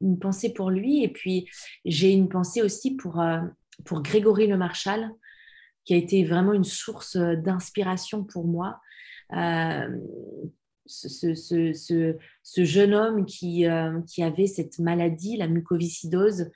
[0.00, 1.02] une, pensée pour lui.
[1.02, 1.48] Et puis,
[1.84, 3.40] j'ai une pensée aussi pour, euh,
[3.84, 5.10] pour Grégory Le Marchal,
[5.84, 8.80] qui a été vraiment une source d'inspiration pour moi.
[9.34, 9.88] Euh,
[10.86, 16.50] ce, jeune homme qui, euh, qui, avait cette maladie, la mucoviscidose,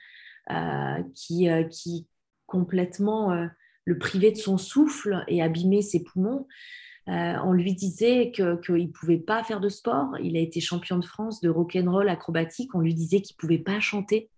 [1.13, 2.07] qui, qui
[2.45, 3.49] complètement
[3.83, 6.47] le privait de son souffle et abîmait ses poumons.
[7.09, 10.17] Euh, on lui disait qu'il ne pouvait pas faire de sport.
[10.21, 12.75] Il a été champion de France de rock'n'roll acrobatique.
[12.75, 14.29] On lui disait qu'il ne pouvait pas chanter.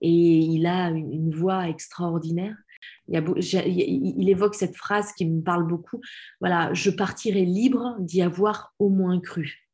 [0.00, 2.56] Et il a une, voix extraordinaire.
[3.08, 6.00] Il, évoque cette phrase qui me parle beaucoup.
[6.40, 9.66] Voilà, je partirai libre d'y avoir au moins cru.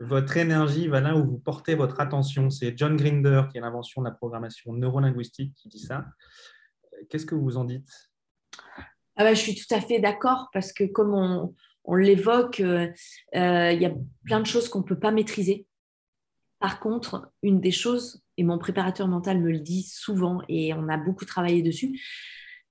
[0.00, 2.48] Votre énergie va là où vous portez votre attention.
[2.50, 6.06] C'est John Grinder, qui est l'invention de la programmation neurolinguistique, qui dit ça.
[7.08, 8.10] Qu'est-ce que vous en dites?
[9.16, 11.14] Ah bah, je suis tout à fait d'accord parce que comme
[11.84, 12.88] on, l'évoque, euh,
[13.34, 13.92] euh, il y a
[14.24, 15.66] plein de choses qu'on ne peut pas maîtriser.
[16.58, 20.88] Par contre, une des choses, et mon préparateur mental me le dit souvent, et on
[20.88, 22.00] a beaucoup travaillé dessus,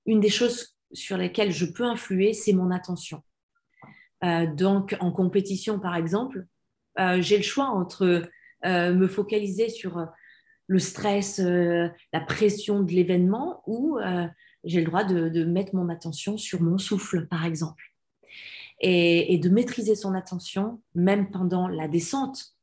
[0.06, 3.22] une des choses sur lesquelles je peux influer, c'est mon attention.
[4.24, 6.46] Euh, donc, en compétition, par exemple,
[7.20, 8.28] j'ai le choix entre
[8.64, 10.06] me focaliser sur
[10.66, 13.98] le stress, la pression de l'événement ou
[14.64, 17.84] j'ai le droit de, mettre mon attention sur mon souffle, par exemple.
[18.80, 22.56] Et, de maîtriser son attention, même pendant la descente,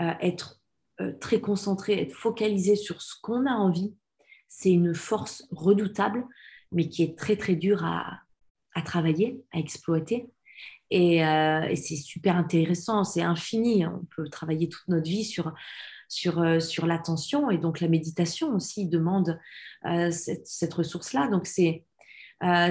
[0.00, 0.60] euh, être
[1.00, 3.94] euh, très concentré, être focalisé sur ce qu'on a envie,
[4.48, 6.24] c'est une force redoutable,
[6.72, 8.20] mais qui est très, très dure à,
[8.84, 10.28] travailler, à exploiter.
[10.90, 13.86] Et, euh, et c'est super intéressant, c'est infini.
[13.86, 15.52] On peut travailler toute notre vie sur
[16.08, 19.40] sur, euh, sur l'attention et donc la méditation aussi demande
[19.86, 21.28] euh, cette, ressource-là.
[21.28, 21.86] Donc c'est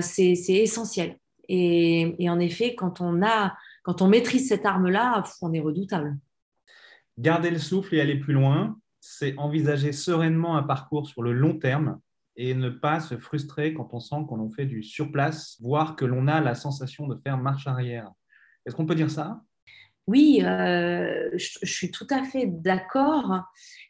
[0.01, 1.17] c'est essentiel.
[1.47, 6.17] Et, et, en effet, quand on, a, quand on maîtrise cette arme-là, on est redoutable.
[7.17, 11.57] Garder le souffle et aller plus loin, c'est envisager sereinement un parcours sur le long
[11.57, 11.99] terme
[12.35, 16.27] et ne pas se frustrer quand on sent qu'on fait du surplace, voire que l'on
[16.27, 18.11] a la sensation de faire marche arrière.
[18.65, 19.41] Est-ce qu'on peut dire ça?
[20.07, 23.43] Oui, euh, je, suis tout à fait d'accord.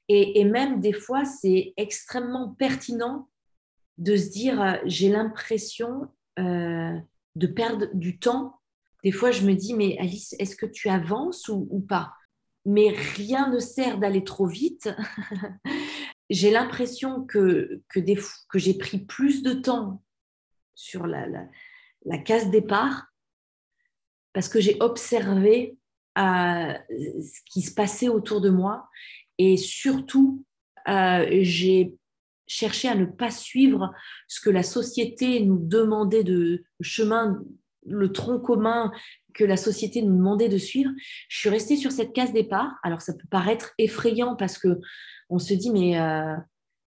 [0.07, 3.29] Et, même des fois, c'est extrêmement pertinent
[3.97, 6.07] de se dire, euh, j'ai l'impression
[6.39, 6.97] euh,
[7.35, 8.59] de perdre du temps.
[9.03, 12.13] Des fois, je me dis, mais Alice, est-ce que tu avances ou, pas?
[12.65, 14.89] Mais rien ne sert d'aller trop vite.
[16.31, 17.99] j'ai l'impression que, que,
[18.55, 20.01] j'ai pris plus de temps
[20.75, 21.27] sur la,
[22.05, 23.07] la, case départ
[24.33, 25.77] parce que j'ai observé
[26.15, 28.89] à ce qui se passait autour de moi
[29.37, 30.45] et surtout,
[30.87, 31.93] euh, j'ai
[32.47, 33.93] cherché à ne pas suivre
[34.27, 37.41] ce que la société nous demandait de chemin,
[37.85, 38.91] le tronc commun
[39.33, 40.91] que la société nous demandait de suivre.
[41.29, 42.71] Je suis restée sur cette case départ.
[42.83, 44.79] Alors ça peut paraître effrayant parce que
[45.31, 46.35] on se dit mais euh,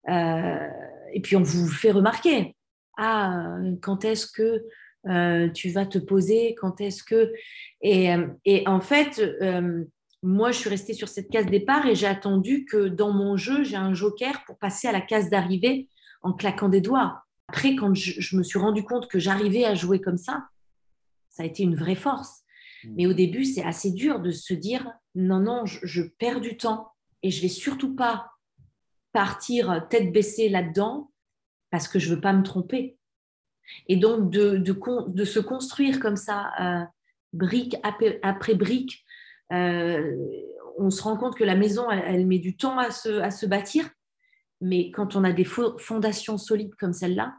[0.09, 0.67] euh,
[1.13, 2.55] et puis on vous fait remarquer
[2.97, 4.65] ah quand est-ce que
[5.07, 7.33] euh, tu vas te poser, quand est-ce que...
[7.81, 8.09] Et,
[8.45, 9.83] et en fait, euh,
[10.21, 13.63] moi, je suis restée sur cette case départ et j'ai attendu que dans mon jeu,
[13.63, 15.87] j'ai un joker pour passer à la case d'arrivée
[16.21, 17.23] en claquant des doigts.
[17.47, 20.45] Après, quand je, me suis rendu compte que j'arrivais à jouer comme ça,
[21.29, 22.41] ça a été une vraie force.
[22.83, 22.89] Mmh.
[22.95, 26.57] Mais au début, c'est assez dur de se dire, non, non, je, je perds du
[26.57, 26.91] temps
[27.23, 28.30] et je vais surtout pas
[29.13, 31.11] partir tête baissée là-dedans
[31.69, 32.97] parce que je veux pas me tromper.
[33.87, 36.85] Et donc, de, de, se construire comme ça, euh,
[37.33, 39.05] brique après, brique,
[39.53, 40.15] euh,
[40.77, 43.45] on se rend compte que la maison, elle, met du temps à se, à se,
[43.45, 43.89] bâtir.
[44.59, 47.35] Mais quand on a des fondations solides comme celle-là,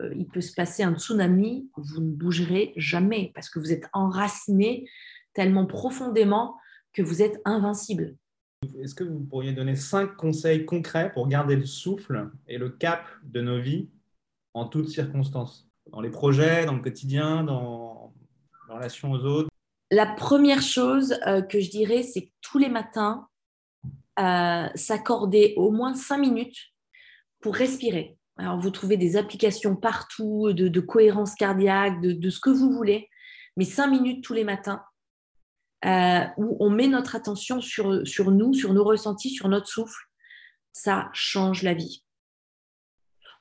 [0.00, 3.88] euh, il peut se passer un tsunami, vous ne bougerez jamais parce que vous êtes
[3.92, 4.88] enraciné
[5.34, 6.56] tellement profondément
[6.92, 8.16] que vous êtes invincible.
[8.80, 13.06] Est-ce que vous pourriez donner cinq conseils concrets pour garder le souffle et le cap
[13.22, 13.88] de nos vies
[14.54, 18.12] en toutes circonstances, dans les projets, dans le quotidien, dans,
[18.68, 19.48] la relation aux autres?
[19.90, 23.28] La première chose euh, que je dirais, c'est que tous les matins,
[24.20, 26.58] euh, s'accorder au moins cinq minutes
[27.40, 28.16] pour respirer.
[28.36, 33.08] Alors, vous trouvez des applications partout de, cohérence cardiaque, de, ce que vous voulez,
[33.56, 34.82] mais cinq minutes tous les matins
[35.84, 37.86] euh, où on met notre attention sur,
[38.30, 40.02] nous, sur nos ressentis, sur notre souffle,
[40.72, 42.04] ça change la vie.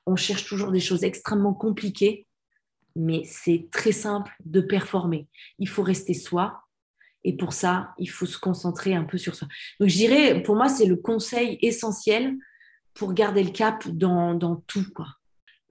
[0.05, 2.27] On cherche toujours des choses extrêmement compliquées,
[2.95, 5.27] mais c'est très simple de performer.
[5.59, 6.63] Il faut rester soi,
[7.23, 9.47] et pour ça, il faut se concentrer un peu sur soi.
[9.79, 12.35] Donc, je dirais, pour moi, c'est le conseil essentiel
[12.93, 14.85] pour garder le cap dans, dans tout.
[14.93, 15.07] Quoi.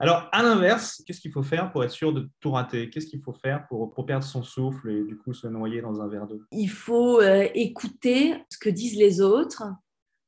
[0.03, 2.89] Alors, à l'inverse, qu'est-ce qu'il faut faire pour être sûr de tout rater?
[2.89, 6.09] Qu'est-ce qu'il faut faire pour, perdre son souffle et du coup se noyer dans un
[6.09, 6.41] verre d'eau?
[6.51, 9.63] Il faut euh, écouter ce que disent les autres.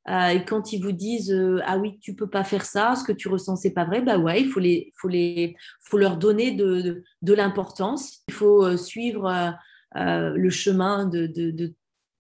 [0.08, 3.04] Euh, et quand ils vous disent euh, ah oui tu peux pas faire ça, ce
[3.04, 6.16] que tu ressens c'est pas vrai, bah ouais il faut les faut les faut leur
[6.16, 8.24] donner de, de, l'importance.
[8.30, 9.58] Il faut suivre
[9.94, 11.74] le chemin de,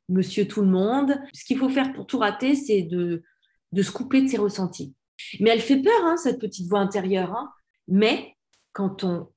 [0.10, 1.18] Monsieur tout le monde.
[1.34, 3.24] Ce qu'il faut faire pour tout rater, c'est de
[3.72, 4.94] de se couper de ses ressentis.
[5.39, 7.34] Mais elle fait peur, hein, cette petite voix intérieure.
[7.34, 7.51] Hein.
[7.88, 8.36] Mais
[8.73, 9.32] quand on,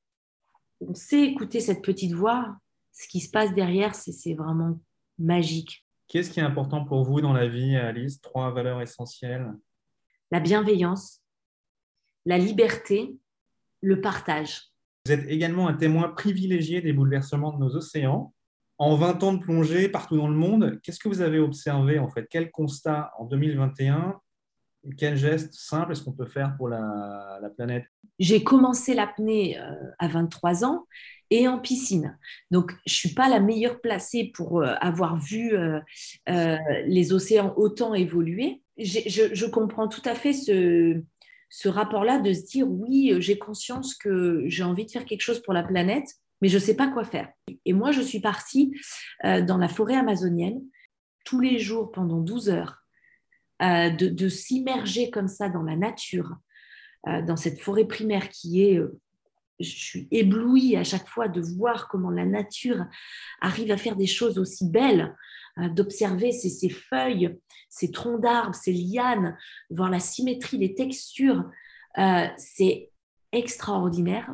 [0.94, 2.56] sait écouter cette petite voix,
[2.92, 4.78] ce qui se passe derrière, c'est vraiment
[5.18, 5.84] magique.
[6.06, 8.20] Qu'est-ce qui est important pour vous dans la vie, Alice?
[8.20, 9.52] Trois valeurs essentielles.
[10.30, 11.20] La bienveillance,
[12.26, 13.16] la liberté,
[13.80, 14.70] le partage.
[15.04, 18.34] Vous êtes également un témoin privilégié des bouleversements de nos océans.
[18.78, 22.08] En 20 ans de plongée partout dans le monde, qu'est-ce que vous avez observé en
[22.08, 22.26] fait?
[22.30, 24.20] Quel constat en 2021
[24.96, 27.84] quel geste simple est-ce qu'on peut faire pour la, planète?
[28.18, 30.86] J'ai commencé l'apnée euh, à 23 ans
[31.30, 32.18] et en piscine.
[32.50, 35.80] Donc, je ne suis pas la meilleure placée pour euh, avoir vu euh,
[36.26, 38.62] les océans autant évoluer.
[38.78, 41.02] Je, comprends tout à fait ce,
[41.50, 45.42] ce rapport-là de se dire, oui, j'ai conscience que j'ai envie de faire quelque chose
[45.42, 46.08] pour la planète,
[46.40, 47.28] mais je ne sais pas quoi faire.
[47.64, 48.72] Et moi, je suis partie
[49.24, 50.62] dans la forêt amazonienne
[51.24, 52.87] tous les jours pendant 12 heures
[53.60, 56.36] euh, de, s'immerger comme ça dans la nature,
[57.08, 58.78] euh, dans cette forêt primaire qui est...
[58.78, 59.00] Euh,
[59.58, 62.84] je suis éblouie à chaque fois de voir comment la nature
[63.40, 65.16] arrive à faire des choses aussi belles,
[65.74, 67.36] d'observer ces, feuilles,
[67.68, 69.36] ces troncs d'arbres, ces lianes,
[69.68, 71.42] voir la symétrie, les textures.
[72.36, 72.92] c'est
[73.32, 74.32] extraordinaire.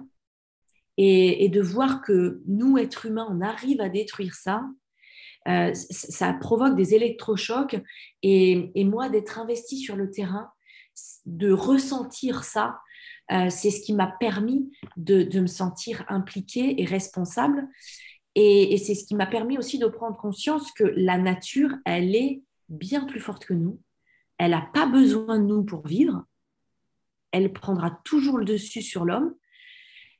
[0.98, 4.66] Et, et, de voir que nous, êtres humains, on arrive à détruire ça,
[5.46, 7.76] euh, ça provoque des électrochocs.
[8.22, 10.50] Et, moi, d'être investie sur le terrain,
[11.26, 12.80] de ressentir ça,
[13.32, 17.68] euh, c'est ce qui m'a permis de, me sentir impliquée et responsable.
[18.34, 22.42] Et, c'est ce qui m'a permis aussi de prendre conscience que la nature, elle est
[22.68, 23.80] bien plus forte que nous.
[24.38, 26.24] Elle n'a pas besoin de nous pour vivre.
[27.30, 29.34] Elle prendra toujours le dessus sur l'homme.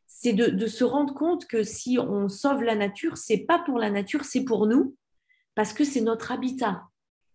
[0.06, 3.78] C'est de, de, se rendre compte que si on sauve la nature, c'est pas pour
[3.78, 4.94] la nature, c'est pour nous
[5.54, 6.84] parce que c'est notre habitat.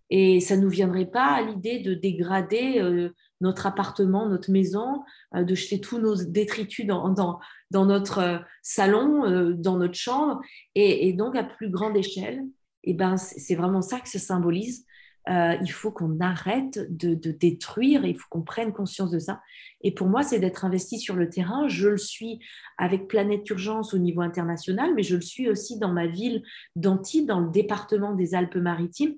[0.09, 3.09] Et ça ne nous viendrait pas à l'idée de dégrader euh,
[3.41, 5.03] notre appartement, notre maison,
[5.35, 7.39] euh, de jeter tous nos détritus dans,
[7.71, 10.41] notre euh, salon, dans notre chambre.
[10.75, 12.43] Et, donc, à plus grande échelle,
[12.85, 14.85] et eh ben, c'est vraiment ça que ça symbolise.
[15.27, 19.41] Il faut qu'on arrête de, de, détruire, il faut qu'on prenne conscience de ça.
[19.81, 21.67] Et pour moi, c'est d'être investi sur le terrain.
[21.67, 22.39] Je le suis
[22.77, 26.43] avec Planète Urgence au niveau international, mais je le suis aussi dans ma ville
[26.75, 29.15] d'Antibes, dans le département des Alpes-Maritimes.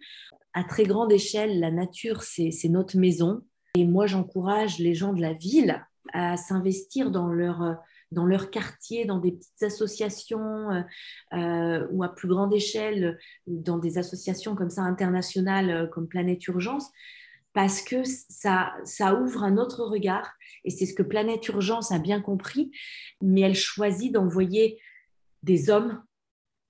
[0.54, 3.42] À très grande échelle, la nature, c'est notre maison.
[3.76, 5.82] Et moi, j'encourage les gens de la ville
[6.14, 7.78] à s'investir dans leur
[8.12, 10.82] dans leur quartier, dans des petites associations euh,
[11.34, 16.46] euh, ou à plus grande échelle, dans des associations comme ça internationales euh, comme Planète
[16.48, 16.90] Urgence,
[17.54, 18.74] parce que ça,
[19.22, 20.32] ouvre un autre regard.
[20.64, 22.72] Et c'est ce que Planète Urgence a bien compris,
[23.22, 24.80] mais elle choisit d'envoyer
[25.44, 26.02] des hommes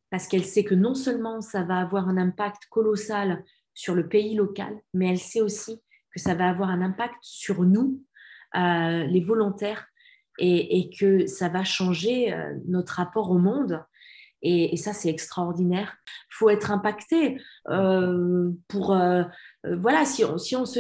[0.10, 4.36] parce qu'elle sait que non seulement ça va avoir un impact colossal sur le pays
[4.36, 8.04] local, mais elle sait aussi que ça va avoir un impact sur nous,
[8.54, 9.91] les volontaires,
[10.40, 13.84] et, que ça va changer euh, notre rapport au monde.
[14.42, 15.98] Et, ça, c'est extraordinaire.
[16.08, 17.40] Il faut être impacté
[17.70, 18.98] euh, pour...
[19.64, 20.80] voilà, si on, si on se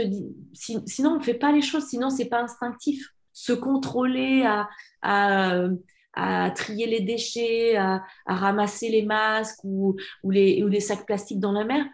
[0.53, 3.09] sinon, on ne fait pas les choses, sinon, ce n'est pas instinctif.
[3.33, 4.67] Se contrôler à,
[5.03, 11.51] à, trier les déchets, à, ramasser les masques ou, les, ou, les, sacs plastiques dans
[11.51, 11.85] la mer,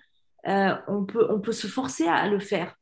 [0.88, 2.78] on, peut, on peut se forcer à le faire.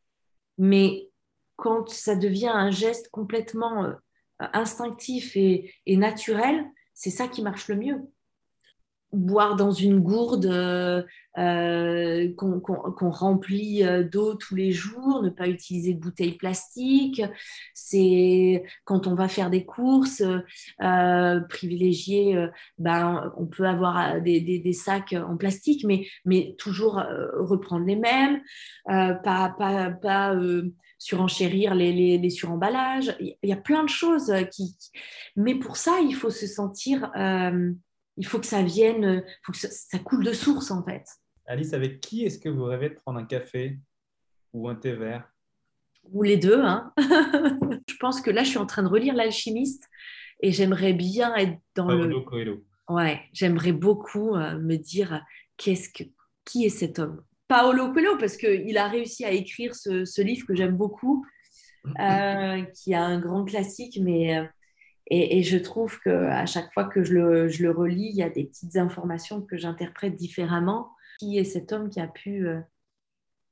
[0.60, 1.10] Mais
[1.56, 3.94] quand ça devient un geste complètement euh,
[4.40, 8.12] instinctif et, naturel, c'est ça qui marche le mieux.
[9.16, 11.04] Boire dans une gourde euh,
[11.38, 17.22] euh, qu'on remplit euh, d'eau tous les jours, ne pas utiliser de bouteilles plastiques.
[17.74, 20.24] C'est quand on va faire des courses,
[21.50, 22.48] privilégier,
[22.78, 27.02] ben, on peut avoir des, des, sacs en plastique, mais, mais toujours
[27.40, 28.42] reprendre les mêmes,
[28.86, 30.36] pas, pas, pas
[30.98, 33.16] surenchérir les, les, les, suremballages.
[33.20, 34.76] Il y a plein de choses qui...
[35.36, 37.12] Mais pour ça, il faut se sentir
[38.18, 41.06] il faut que ça vienne, il faut que ça, coule de source en fait.
[41.48, 43.78] Alice, avec qui est-ce que vous rêvez de prendre un café
[44.54, 45.30] ou un thé vert?
[46.12, 46.60] Ou les deux.
[46.62, 49.88] Hein je pense que là, je suis en train de relire L'Alchimiste
[50.42, 52.22] et j'aimerais bien être dans Paolo le.
[52.22, 52.64] Coelho.
[52.88, 55.24] Ouais, j'aimerais beaucoup euh, me dire
[55.58, 56.04] qu'est-ce que
[56.46, 57.24] qui est cet homme?
[57.48, 61.26] Paolo Coelho, parce qu'il a réussi à écrire ce, livre que j'aime beaucoup,
[62.00, 64.40] euh, qui a un grand classique, mais
[65.08, 68.76] et, je trouve qu'à chaque fois que je le, relis, il y a des petites
[68.76, 70.92] informations que j'interprète différemment.
[71.20, 72.60] Qui est cet homme qui a pu euh,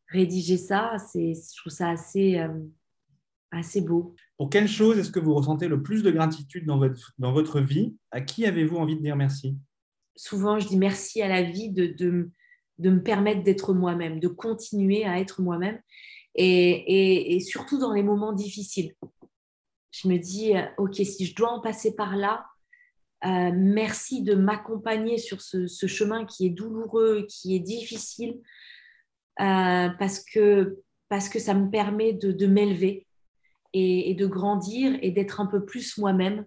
[0.08, 0.96] rédiger ça?
[1.14, 2.50] Je trouve ça assez, euh,
[3.52, 4.16] assez beau.
[4.38, 7.62] Pour quelle chose est-ce que vous ressentez le plus de gratitude dans votre, dans votre
[7.62, 7.96] vie?
[8.12, 9.56] À qui avez-vous envie de dire merci?
[10.16, 12.32] Souvent, je dis merci à la vie de, de,
[12.80, 15.80] de me permettre d'être moi-même, de continuer à être moi-même.
[16.36, 18.96] et, et, surtout dans les moments difficiles
[19.94, 22.46] je me dis, euh, OK, si je dois en passer par là,
[23.26, 28.42] euh, merci de m'accompagner sur ce, chemin qui est douloureux, qui est difficile,
[29.40, 30.80] euh, parce, que,
[31.10, 33.08] parce que ça me permet de, m'élever
[33.74, 36.46] et, de grandir et d'être un peu plus moi-même.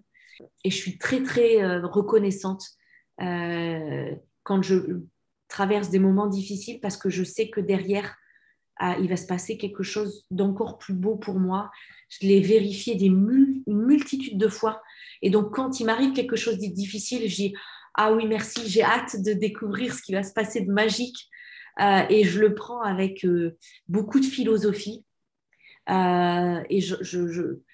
[0.63, 2.63] Et je suis très, très reconnaissante
[3.17, 5.01] quand je
[5.47, 8.15] traverse des moments difficiles parce que je sais que derrière,
[8.99, 11.71] il va se passer quelque chose d'encore plus beau pour moi.
[12.09, 14.81] Je l'ai vérifié des une multitude de fois.
[15.21, 17.53] Et donc, quand il m'arrive quelque chose de difficile, je dis
[17.95, 21.27] Ah oui, merci, j'ai hâte de découvrir ce qui va se passer de magique.
[21.79, 23.57] Euh, et je le prends avec euh,
[23.87, 25.05] beaucoup de philosophie.
[25.89, 26.81] Euh, et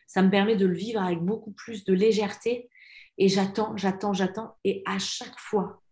[0.07, 2.69] ça me permet de le vivre avec beaucoup plus de légèreté.
[3.17, 4.57] Et j'attends, j'attends, j'attends.
[4.63, 5.82] Et à chaque fois,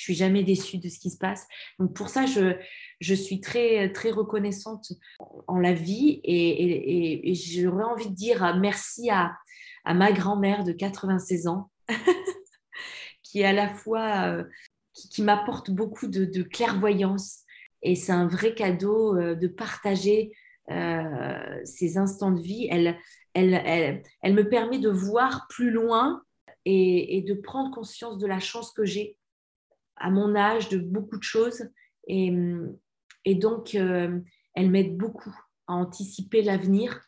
[0.00, 1.46] je suis jamais déçue de ce qui se passe.
[1.78, 2.56] Donc pour ça, je,
[3.00, 4.92] je suis très, très reconnaissante
[5.46, 9.36] en la vie et, j'aurais envie de dire merci à,
[9.84, 11.70] à ma grand-mère de 96 ans
[13.22, 14.44] qui à la fois euh,
[14.94, 17.40] qui, m'apporte beaucoup de, clairvoyance
[17.82, 20.32] et c'est un vrai cadeau euh, de partager
[20.70, 22.68] euh, ces instants de vie.
[22.70, 22.96] Elle,
[23.34, 26.22] elle, elle, elle, me permet de voir plus loin
[26.66, 29.16] et de prendre conscience de la chance que j'ai
[30.00, 31.62] à mon âge de beaucoup de choses.
[32.08, 32.32] Et,
[33.24, 34.18] et donc, euh,
[34.54, 35.36] elle m'aide beaucoup
[35.68, 37.00] à anticiper l'avenir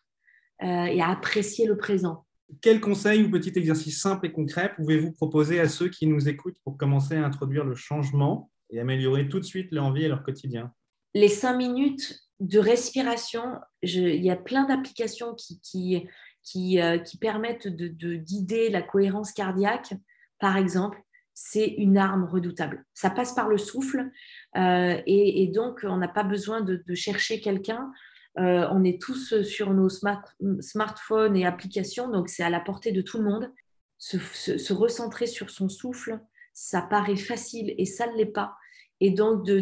[0.62, 2.24] euh, et à apprécier le présent.
[2.60, 6.58] Quel conseil ou petit exercice simple et concret pouvez-vous proposer à ceux qui nous écoutent
[6.64, 10.22] pour commencer à introduire le changement et améliorer tout de suite leur vie et leur
[10.22, 10.72] quotidien?
[11.14, 13.42] Les cinq minutes de respiration,
[13.82, 16.06] il y a plein d'applications qui, qui,
[16.42, 19.94] qui, euh, qui permettent de, de, guider la cohérence cardiaque,
[20.38, 20.98] par exemple
[21.34, 22.84] c'est une arme redoutable.
[22.94, 24.10] Ça passe par le souffle
[24.56, 27.90] euh, et, donc on n'a pas besoin de, chercher quelqu'un.
[28.38, 33.02] Euh, on est tous sur nos smartphones et applications, donc c'est à la portée de
[33.02, 33.52] tout le monde.
[33.98, 36.18] Se, recentrer sur son souffle,
[36.52, 38.56] ça paraît facile et ça ne l'est pas.
[39.00, 39.60] Et donc de,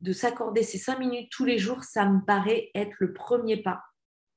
[0.00, 3.82] de s'accorder ces cinq minutes tous les jours, ça me paraît être le premier pas,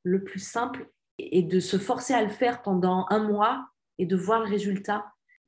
[0.04, 3.68] le plus simple, et de se forcer à le faire pendant un mois
[3.98, 5.06] et de voir le résultat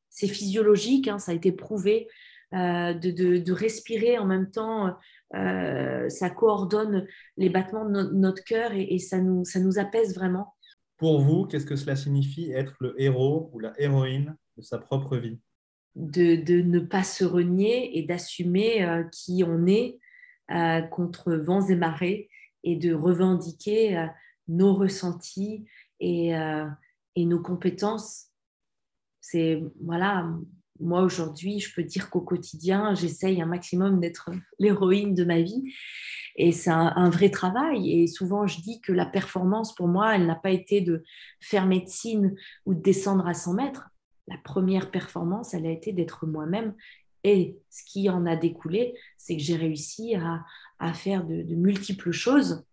[0.10, 2.08] c'est physiologique, hein, ça a été prouvé.
[2.54, 4.96] Euh, de, respirer en même temps,
[5.36, 7.06] euh, ça coordonne
[7.36, 10.56] les battements de notre cœur et, ça, nous, ça nous apaise vraiment.
[10.98, 15.18] Pour vous, qu'est-ce que cela signifie être le héros ou la héroïne de sa propre
[15.18, 15.40] vie?
[15.96, 20.00] De, ne pas se renier et d'assumer euh, qui on est
[20.92, 22.30] contre vents et marées
[22.64, 24.08] et de revendiquer
[24.48, 25.66] nos ressentis
[26.00, 28.28] et, et nos compétences
[29.30, 30.30] c'est voilà,
[30.80, 35.74] moi aujourd'hui, je peux dire qu'au quotidien, j'essaye un maximum d'être l'héroïne de ma vie.
[36.38, 37.92] Et c'est un, vrai travail.
[37.92, 41.04] Et souvent, je dis que la performance, pour moi, elle n'a pas été de
[41.42, 43.90] faire médecine ou de descendre à 100 mètres.
[44.28, 46.76] La première performance, elle a été d'être moi-même.
[47.24, 52.64] Et ce qui en a découlé, c'est que j'ai réussi à, faire de, multiples choses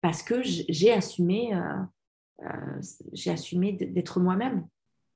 [0.00, 1.74] parce que j'ai assumé, euh,
[2.44, 2.80] euh,
[3.12, 4.66] j'ai assumé d'être moi-même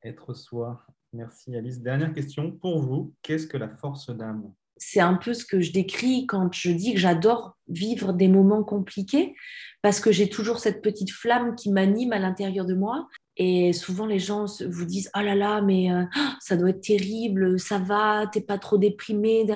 [0.04, 0.82] être soi.
[1.12, 1.80] Merci Alice.
[1.80, 4.52] Dernière question pour vous, qu'est-ce que la force d'âme?
[4.76, 8.64] C'est un peu ce que je décris quand je dis que j'adore vivre des moments
[8.64, 9.34] compliqués
[9.82, 13.08] parce que j'ai toujours cette petite flamme qui m'anime à l'intérieur de moi.
[13.36, 16.04] Et souvent, les gens vous disent Oh là là, mais euh,
[16.40, 19.46] ça doit être terrible, ça va, t'es pas trop déprimé.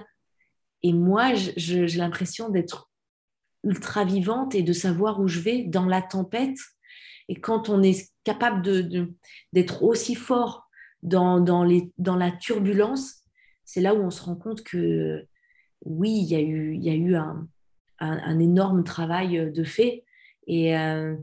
[0.83, 2.89] Et moi, j'ai l'impression d'être
[3.65, 6.59] ultra vivante et de savoir où je vais dans la tempête.
[7.29, 8.63] Et quand on est capable
[9.53, 10.69] d'être aussi fort
[11.03, 13.23] dans, dans, les, dans la turbulence,
[13.65, 15.27] c'est là où on se rend compte que
[15.85, 17.49] oui, il y a eu, il y a eu un,
[18.01, 20.05] un, énorme travail de fait.
[20.47, 21.17] Et, euh,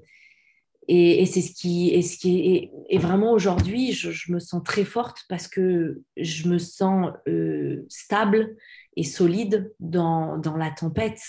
[0.88, 4.86] et, et c'est ce qui, est, ce qui est, vraiment aujourd'hui, je, me sens très
[4.86, 8.56] forte parce que je me sens euh, stable
[8.96, 11.22] et solide dans, dans, la tempête.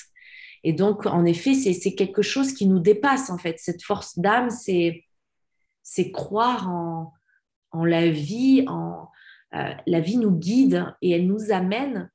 [0.65, 3.57] Et donc, en effet, c'est quelque chose qui nous dépasse, en fait.
[3.59, 5.06] Cette force d'âme, c'est
[6.13, 7.13] croire en,
[7.73, 9.09] en, la vie, en,
[9.55, 12.11] euh, la vie nous guide et elle nous amène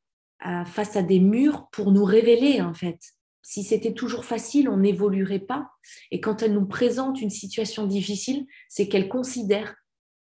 [0.65, 2.97] face à des murs pour nous révéler, en fait
[3.41, 5.71] si c'était toujours facile, on n'évoluerait pas.
[6.11, 9.75] Et quand elle nous présente une situation difficile, c'est qu'elle considère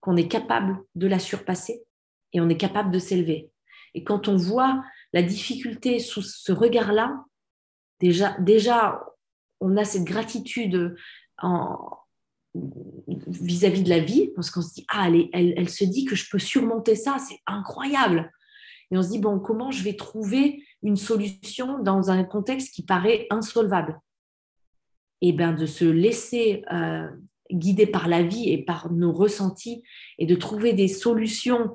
[0.00, 1.82] qu'on est capable de la surpasser
[2.32, 3.50] et on est capable de s'élever.
[3.94, 4.82] Et quand on voit
[5.12, 7.24] la difficulté sous ce regard-là,
[8.00, 9.00] déjà, déjà,
[9.60, 10.96] on a cette gratitude
[13.26, 16.28] vis-à-vis de la vie, parce qu'on se dit, ah, elle, elle se dit que je
[16.30, 18.30] peux surmonter ça, c'est incroyable.
[18.90, 22.84] Et on se dit, bon, comment je vais trouver une solution dans un contexte qui
[22.84, 23.98] paraît insolvable?
[25.20, 27.08] Et bien de se laisser euh,
[27.50, 29.82] guider par la vie et par nos ressentis
[30.18, 31.72] et de trouver des solutions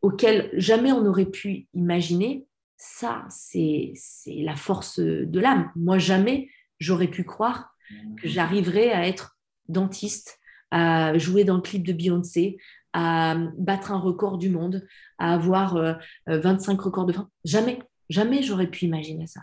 [0.00, 2.46] auxquelles jamais on n'aurait pu imaginer,
[2.76, 3.92] ça, c'est
[4.26, 5.72] la force de l'âme.
[5.74, 6.48] Moi, jamais
[6.78, 7.74] j'aurais pu croire
[8.22, 9.37] que j'arriverais à être
[9.68, 10.38] dentiste,
[10.70, 12.58] à jouer dans le clip de Beyoncé,
[12.92, 14.86] à battre un record du monde,
[15.18, 17.30] à avoir 25 euh, records de fin.
[17.44, 17.78] Jamais.
[18.08, 19.42] Jamais j'aurais pu imaginer ça.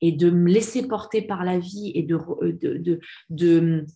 [0.00, 3.86] Et de me laisser porter par la vie et de, euh, de, de,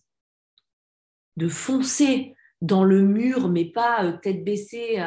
[1.35, 4.97] de, foncer dans le mur, mais pas euh, tête baissée,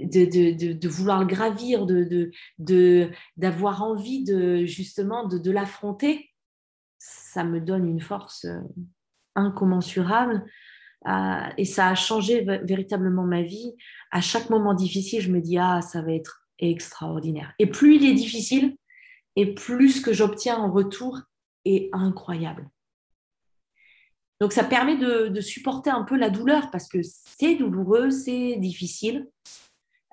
[0.00, 6.30] de, de, vouloir le gravir, de, d'avoir envie de, justement de, l'affronter,
[6.98, 8.60] ça me donne une force euh,
[9.34, 10.44] incommensurable.
[11.58, 13.74] et ça a changé véritablement ma vie.
[14.10, 17.52] À chaque moment difficile, je me dis, ah, ça va être extraordinaire.
[17.58, 18.76] Et plus il est difficile,
[19.36, 21.20] et plus ce que j'obtiens en retour
[21.64, 22.68] est incroyable.
[24.40, 29.28] Donc ça permet de, supporter un peu la douleur parce que c'est douloureux, c'est difficile.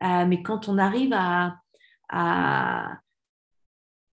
[0.03, 1.57] Euh, mais quand on arrive à,
[2.09, 2.97] à,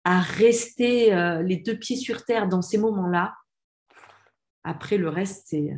[0.06, 3.36] rester euh, les deux pieds sur terre dans ces moments-là,
[4.68, 5.72] après le reste, c'est,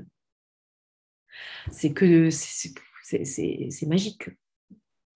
[1.71, 4.29] c'est que c'est magique.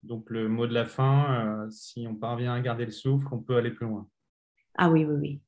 [0.02, 3.38] Donc le mot de la fin, euh, si on parvient à garder le souffle, on
[3.38, 4.08] peut aller plus loin.
[4.76, 5.42] Ah oui, oui, oui.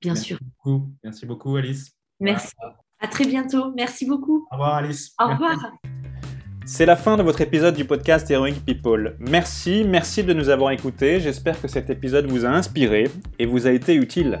[0.00, 0.38] Bien Merci sûr.
[0.40, 0.92] Beaucoup.
[1.04, 1.92] Merci beaucoup, Alice.
[2.20, 2.54] Merci.
[3.00, 3.72] À très bientôt.
[3.74, 4.46] Merci beaucoup.
[4.50, 5.14] Au revoir, Alice.
[5.20, 5.72] Au revoir.
[6.64, 9.16] C'est la fin de votre épisode du podcast Heroic People.
[9.18, 11.18] Merci, merci de nous avoir écoutés.
[11.20, 13.08] J'espère que cet épisode vous a inspiré
[13.38, 14.40] et vous a été utile.